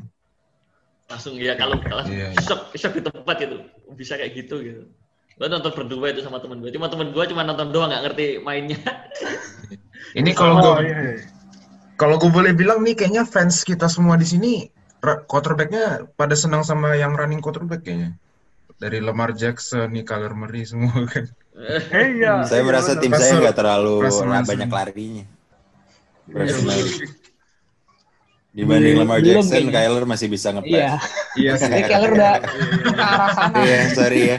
[1.09, 2.37] langsung ya kalau kalau Iya.
[2.37, 3.65] shock shock di tempat gitu
[3.97, 4.83] bisa kayak gitu gitu
[5.41, 8.25] gue nonton berdua itu sama temen gue cuma temen gue cuma nonton doang nggak ngerti
[8.45, 8.77] mainnya
[10.17, 11.25] Ini kalau oh, gue iya, iya.
[11.99, 14.51] Kalau gue boleh bilang nih, kayaknya fans kita semua di sini
[15.03, 18.15] quarterbacknya pada senang sama yang running quarterback kayaknya.
[18.79, 21.27] Dari Lamar Jackson, nih Kyler Murray semua kan.
[21.59, 22.47] Eh iya.
[22.47, 24.07] Saya merasa tim saya nggak terlalu
[24.47, 25.25] banyak larinya.
[26.31, 27.18] Personally.
[28.59, 29.71] Dibanding Belum- Lamar belum Jackson, kayaknya.
[29.79, 30.55] Kyler masih bisa Iya.
[30.55, 31.01] ngepass.
[31.33, 31.65] Iya sih.
[31.65, 32.49] Jadi Keller udah ke
[32.99, 33.57] arah sana.
[33.59, 34.37] Iya, sorry ya.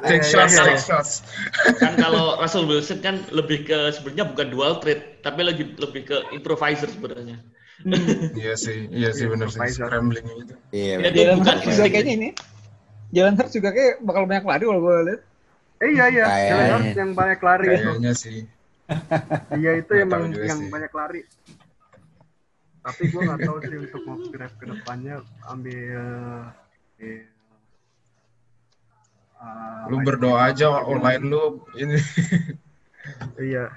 [0.00, 0.80] Take Iya, shots, iya, take iya.
[0.80, 1.10] shots.
[1.76, 6.16] kan kalau Russell Wilson kan lebih ke sebenarnya bukan dual trade tapi lagi lebih ke
[6.30, 7.36] improviser sebenarnya
[8.34, 9.60] Iya sih, iya sih Iya, benar sih.
[9.68, 10.54] Scrambling gitu.
[10.70, 10.94] Iya.
[10.98, 12.28] Ya, dia Jalen bukan Hurts juga kayaknya ini.
[13.08, 15.20] Jalen Hurts juga kayak bakal banyak lari kalau gue lihat.
[15.78, 16.26] Eh iya iya.
[16.26, 17.78] Jalen Hurts yang banyak lari itu.
[17.84, 18.38] Kayaknya sih.
[19.52, 21.20] Iya itu emang yang banyak lari.
[22.88, 25.14] Tapi gue nggak tahu sih untuk mau grab ke depannya
[25.44, 26.48] ambil.
[26.98, 27.20] eh,
[29.36, 31.42] ah, Lu berdoa aja online lu
[31.76, 31.98] ini.
[33.36, 33.68] Iya.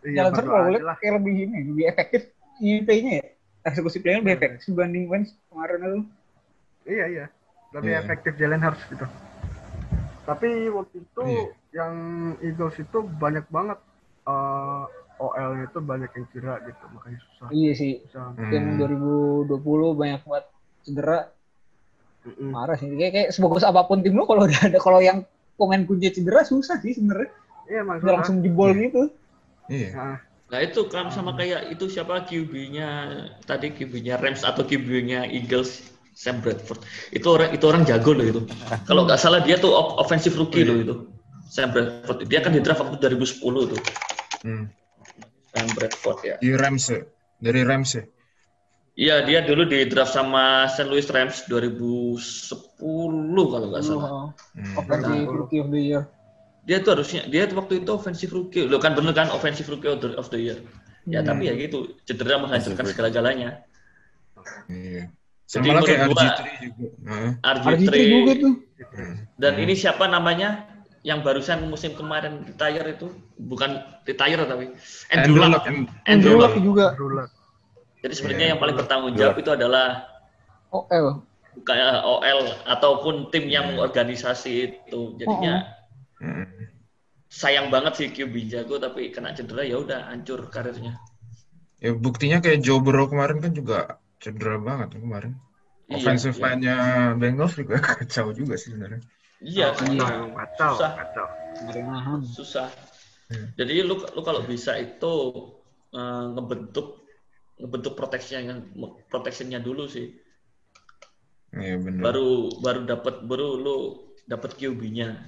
[0.00, 0.96] Iya aja lihat lah.
[0.96, 2.22] kayak lebih ini, lebih efektif
[2.58, 3.24] ini play-nya ya.
[3.64, 6.00] Eksekusi play-nya lebih efektif dibanding Wentz kemarin itu.
[6.84, 7.26] Iya iya.
[7.70, 8.00] Lebih Iya.
[8.00, 9.06] efektif Jalen Hurts gitu.
[10.24, 11.44] Tapi waktu itu Iya.
[11.74, 11.94] yang
[12.40, 13.78] Eagles itu banyak banget
[14.24, 14.84] eh,
[15.20, 17.48] OL-nya itu banyak yang cedera gitu, makanya susah.
[17.52, 17.92] Iya sih.
[18.50, 18.78] Yang Hmm.
[19.44, 20.46] 2020 banyak banget
[20.80, 21.18] cedera.
[22.20, 22.50] Mm-mm.
[22.52, 22.88] Marah sih.
[22.96, 25.24] Kayak, kayak sebagus apa pun tim lo kalau udah ada kalau yang
[25.56, 27.28] pemain kunci cedera susah sih sebenarnya.
[27.68, 28.12] Iya susah.
[28.16, 29.12] langsung jebol gitu.
[29.68, 29.88] Iya.
[29.94, 30.16] Nah,
[30.50, 32.88] nah itu kan sama kayak itu siapa QB-nya
[33.46, 36.82] tadi QB-nya Rams atau QB-nya Eagles Sam Bradford
[37.14, 38.40] itu orang itu orang jago loh itu
[38.84, 40.94] kalau nggak salah dia tuh offensive rookie loh itu
[41.46, 43.40] Sam Bradford dia kan di draft waktu 2010
[43.72, 43.80] tuh
[44.40, 44.72] Hmm.
[45.50, 47.00] Sam Bradford ya Di Rams ya.
[47.36, 48.04] Dari Rams ya.
[48.92, 50.84] Iya, dia dulu di draft sama St.
[50.84, 52.20] Louis Rams 2010
[53.46, 54.10] kalau nggak salah.
[54.10, 54.76] Oh, Hmm.
[54.76, 56.02] Offensive Rookie of the Year.
[56.60, 58.62] Dia tuh harusnya dia tuh waktu itu offensive rookie.
[58.62, 60.58] Lo kan bener kan offensive rookie of the, of the year.
[61.04, 63.64] Ya tapi ya gitu, cedera menghancurkan segala-galanya.
[64.68, 65.08] Iya.
[65.48, 66.86] Jadi Sama lah kayak menurut gua- RG3 juga.
[67.02, 67.30] Heeh.
[67.42, 68.54] RG3 RG3 juga tuh.
[69.34, 70.69] dan ini siapa namanya
[71.00, 73.08] yang barusan musim kemarin retire itu
[73.40, 74.76] bukan retire tapi
[75.08, 75.64] Andrew Andrew Luck.
[75.64, 75.88] Luck.
[76.04, 76.62] Andrew Luck Luck.
[76.62, 76.86] juga.
[78.00, 80.08] Jadi sebenarnya Iya, yang paling bertanggung jawab itu adalah
[80.72, 81.24] OL.
[81.64, 85.16] kayak OL ataupun tim yang mengorganisasi itu.
[85.16, 85.64] Jadinya
[86.20, 86.44] Hmm.
[87.32, 91.00] sayang banget sih QB jago tapi kena cedera ya udah hancur karirnya.
[91.80, 93.78] Ya buktinya kayak Joe Burrow kemarin kan juga
[94.20, 95.32] cedera banget kemarin.
[95.88, 96.44] Iya, Offensive iya.
[96.44, 96.76] line-nya
[97.16, 99.00] Bengals juga kacau juga sih sebenarnya.
[99.40, 100.06] Iya, Kacau, iya.
[100.36, 100.90] kacau, Susah.
[101.80, 102.20] nahan.
[102.24, 102.68] susah.
[103.32, 103.46] Hmm.
[103.56, 105.12] Jadi lu lu kalau bisa itu
[105.96, 107.08] eh, ngebentuk
[107.56, 108.60] ngebentuk proteksinya
[109.08, 110.12] protectionnya dulu sih.
[111.56, 112.00] Iya benar.
[112.12, 113.76] Baru baru dapat baru lu
[114.28, 115.18] dapat QB-nya.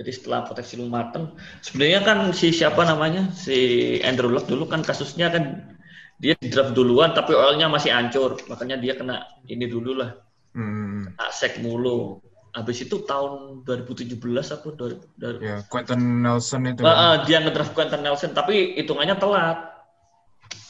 [0.00, 3.58] Jadi setelah proteksi lu mateng, sebenarnya kan si siapa namanya si
[4.00, 5.76] Andrew Luck dulu kan kasusnya kan
[6.16, 10.16] dia di draft duluan tapi OL-nya masih hancur, makanya dia kena ini dulu lah,
[10.56, 11.04] Hmm.
[11.20, 12.16] asek mulu.
[12.50, 16.82] Habis itu tahun 2017 apa 2000, dari, Ya Quentin Nelson itu.
[16.82, 16.90] Kan.
[16.90, 19.58] ah, dia ngedraft Quentin Nelson tapi hitungannya telat.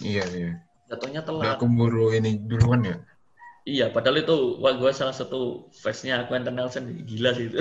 [0.01, 0.53] Iya iya.
[0.93, 1.59] Jatuhnya Udah telat.
[1.61, 2.97] keburu ini duluan ya.
[3.69, 7.61] Iya, padahal itu wah gue salah satu fansnya Quentin Nelson gila sih itu.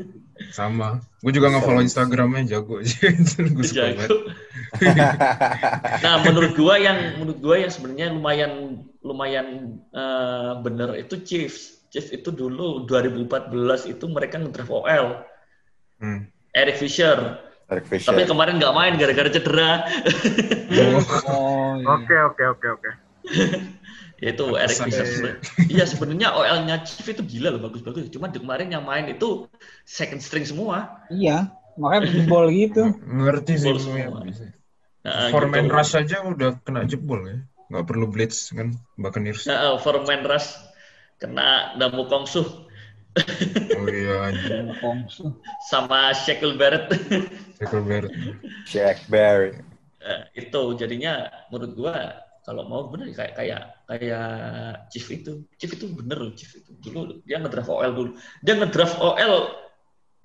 [0.56, 1.04] Sama.
[1.20, 2.80] Gue juga nge-follow Instagramnya jago.
[3.54, 3.92] Gue suka.
[3.92, 4.28] Jago.
[6.04, 11.73] nah, menurut gua yang menurut gua yang sebenarnya lumayan lumayan eh, bener itu Chiefs.
[11.94, 13.54] Chiefs itu dulu 2014
[13.86, 15.22] itu mereka ngedraft OL
[16.02, 16.26] Hmm.
[16.50, 17.38] Eric Fisher.
[17.70, 18.10] Eric Fisher.
[18.10, 19.86] Tapi kemarin nggak main gara-gara cedera.
[21.30, 21.86] Oh, iya.
[21.86, 22.90] Oke, oke, oke, oke.
[24.18, 25.06] Yaitu Eric Pantesan Fisher.
[25.06, 25.06] ya.
[25.06, 25.38] sebenarnya.
[25.70, 28.10] Iya sebenarnya OL-nya Chiefs itu gila loh bagus-bagus.
[28.10, 29.46] Cuman di kemarin yang main itu
[29.86, 31.06] second string semua.
[31.14, 32.90] Iya, makanya jebol gitu.
[33.06, 33.70] Ngerti sih.
[33.70, 34.18] Semua.
[35.06, 35.78] Nah, Foreman gitu.
[35.78, 37.38] rush aja udah kena jebol ya.
[37.70, 38.74] Nggak perlu blitz kan.
[38.98, 39.46] Buccaneers.
[39.46, 40.73] Nah, uh, Rush
[41.24, 42.64] kena Damu Kongsu
[43.78, 44.74] Oh iya anjing.
[44.82, 45.38] Kongsu.
[45.70, 46.90] sama Shaquille Barrett.
[47.62, 48.14] Michael Barrett.
[48.66, 49.62] Shaq Barrett.
[50.02, 51.94] Eh, itu jadinya menurut gua
[52.44, 54.28] kalau mau bener kayak kayak kayak
[54.90, 55.46] Chief itu.
[55.56, 56.74] Chief itu bener loh Chief itu.
[56.82, 58.10] Dulu dia ngedraft OL dulu.
[58.42, 59.34] Dia ngedraft OL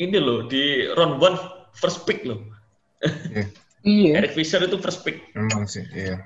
[0.02, 1.38] ini loh di round one
[1.78, 2.42] first pick loh.
[3.06, 3.46] Iya.
[3.80, 4.12] Iya.
[4.26, 5.30] Eric Fisher itu first pick.
[5.38, 5.86] Emang sih.
[5.94, 6.26] Iya.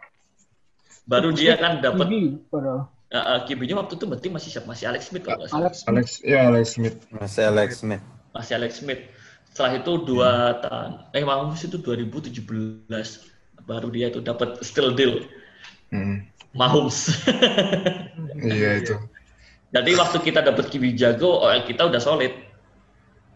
[1.04, 2.08] Baru dia kan dapat
[2.48, 2.93] padahal.
[3.14, 4.68] Uh, QB-nya waktu itu berarti masih siapa?
[4.68, 5.62] Masih Alex Smith kalau nggak salah.
[5.70, 5.76] Alex.
[5.86, 6.08] Alex.
[6.26, 6.98] Ya Alex Smith.
[7.10, 8.04] Masih Alex Smith.
[8.34, 9.02] Masih Alex Smith.
[9.54, 12.90] Setelah itu dua tahun, eh Mahomes itu 2017
[13.64, 15.22] baru dia itu dapat still deal
[15.94, 16.26] Hmm.
[16.52, 17.14] Mahomes.
[18.44, 18.96] Iya itu.
[19.70, 22.34] Jadi waktu kita dapat QB jago, OL kita udah solid.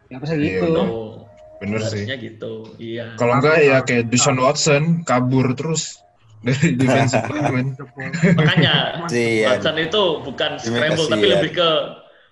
[0.09, 0.73] Ya pasti Iya, gitu.
[0.73, 1.30] Oh,
[1.61, 2.01] Bener sih.
[2.05, 2.53] harusnya gitu.
[2.78, 3.13] Iya.
[3.17, 6.01] Kalau enggak ya kayak Deshaun Watson kabur terus
[6.43, 7.73] dari defensive lineman.
[7.77, 8.09] Jebol.
[8.38, 8.73] Makanya
[9.09, 9.57] Sian.
[9.57, 11.31] Hudson itu bukan scramble kasih, tapi ya.
[11.39, 11.69] lebih ke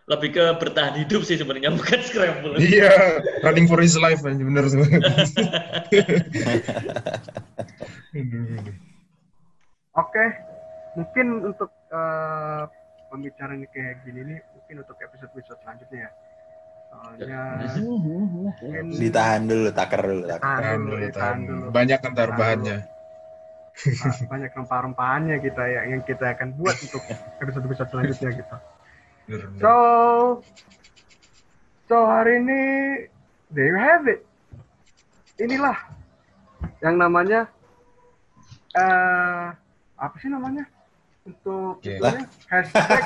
[0.06, 2.62] lebih ke bertahan hidup sih sebenarnya bukan scramble.
[2.62, 2.94] Iya,
[3.42, 4.70] running for his life aja bener.
[4.70, 4.86] Aduh.
[9.96, 10.26] Oke,
[11.00, 12.64] mungkin untuk eh,
[13.10, 16.12] pembicaraan kayak gini nih, mungkin untuk episode-episode selanjutnya ya.
[16.92, 17.42] Soalnya
[17.82, 20.24] mungkin Ditahan dulu, taker dulu.
[20.30, 20.44] Taker.
[20.44, 21.66] tahan Tahan dulu, dulu, tahan dulu.
[21.74, 22.78] Banyak ntar Tahan bahannya.
[24.32, 27.04] Banyak rempah-rempahannya kita ya yang kita akan buat untuk
[27.44, 28.56] episode-episode selanjutnya gitu.
[29.60, 29.74] So,
[31.90, 32.62] so hari ini
[33.52, 34.24] there you have it.
[35.42, 35.76] Inilah
[36.80, 37.52] yang namanya
[38.76, 39.48] eh
[39.96, 40.68] apa sih namanya
[41.26, 42.28] untuk itunya?
[42.48, 43.02] hashtag.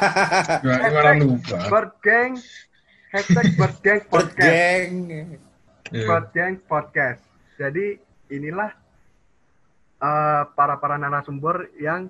[1.72, 2.34] Bird Gang
[3.10, 4.46] hashtag Bird Gang podcast
[4.92, 4.94] Geng.
[5.90, 7.24] Bird Gang podcast.
[7.58, 7.98] Jadi
[8.30, 8.70] inilah
[10.00, 12.08] eh, para para narasumber yang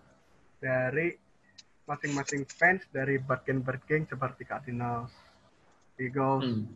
[0.62, 1.18] dari
[1.90, 5.10] masing-masing fans dari Bird Gang Bird Gang seperti Cardinals,
[5.98, 6.70] Eagles, Hmm.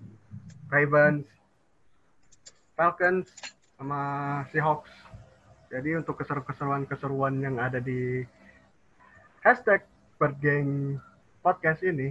[0.73, 1.29] Ravens,
[2.73, 3.29] Falcons,
[3.77, 4.01] sama
[4.49, 4.89] Seahawks.
[5.69, 8.25] Jadi untuk keseru-keseruan-keseruan yang ada di
[9.45, 9.85] hashtag
[10.17, 10.97] Bergeng
[11.45, 12.09] Podcast ini,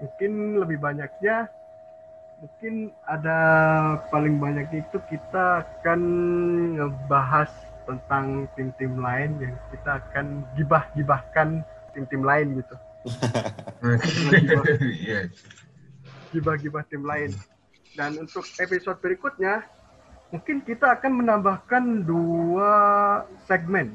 [0.00, 1.48] mungkin lebih banyaknya,
[2.44, 3.38] mungkin ada
[4.12, 6.00] paling banyak itu kita akan
[6.76, 7.48] ngebahas
[7.88, 11.64] tentang tim-tim lain yang kita akan gibah-gibahkan
[11.96, 12.76] tim-tim lain gitu.
[15.04, 15.28] Iya.
[16.32, 17.32] gibah-gibah tim lain.
[17.96, 19.64] Dan untuk episode berikutnya,
[20.32, 22.72] mungkin kita akan menambahkan dua
[23.44, 23.92] segmen.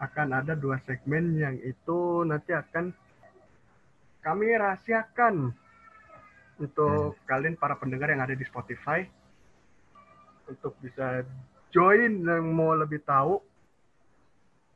[0.00, 2.92] Akan ada dua segmen yang itu nanti akan
[4.24, 5.54] kami rahasiakan
[6.56, 9.04] untuk kalian para pendengar yang ada di Spotify
[10.46, 11.26] untuk bisa
[11.68, 13.42] join yang mau lebih tahu.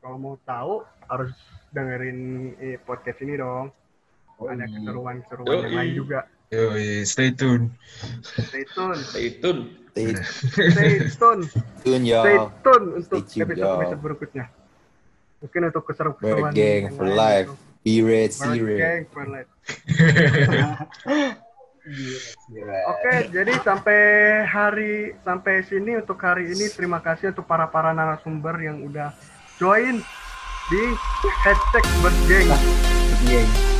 [0.01, 1.31] Kalau mau tahu harus
[1.69, 2.19] dengerin
[2.57, 3.69] eh, podcast ini dong.
[4.41, 6.19] Ada keseruan-keseruan yang lain juga.
[6.49, 7.69] Yoi, stay tune.
[8.25, 9.61] Stay tune, Stay tune.
[9.91, 11.43] Stay stay tune,
[11.83, 12.47] tune, stay yo.
[12.63, 14.05] tune untuk Stay tune, episode-episode yo.
[14.07, 14.45] berikutnya.
[15.43, 17.49] Mungkin untuk keseru-keseruan Bird Gang for life.
[17.51, 17.69] gitu.
[17.81, 18.81] B-rate, Bird C-rate.
[18.81, 19.49] Gang for life.
[22.93, 24.01] Oke, jadi sampai
[24.45, 29.09] hari sampai sini untuk hari ini terima kasih untuk para para narasumber yang udah
[29.57, 29.97] join
[30.69, 30.83] di
[31.41, 32.49] hashtag bergeng.
[33.25, 33.70] Geng.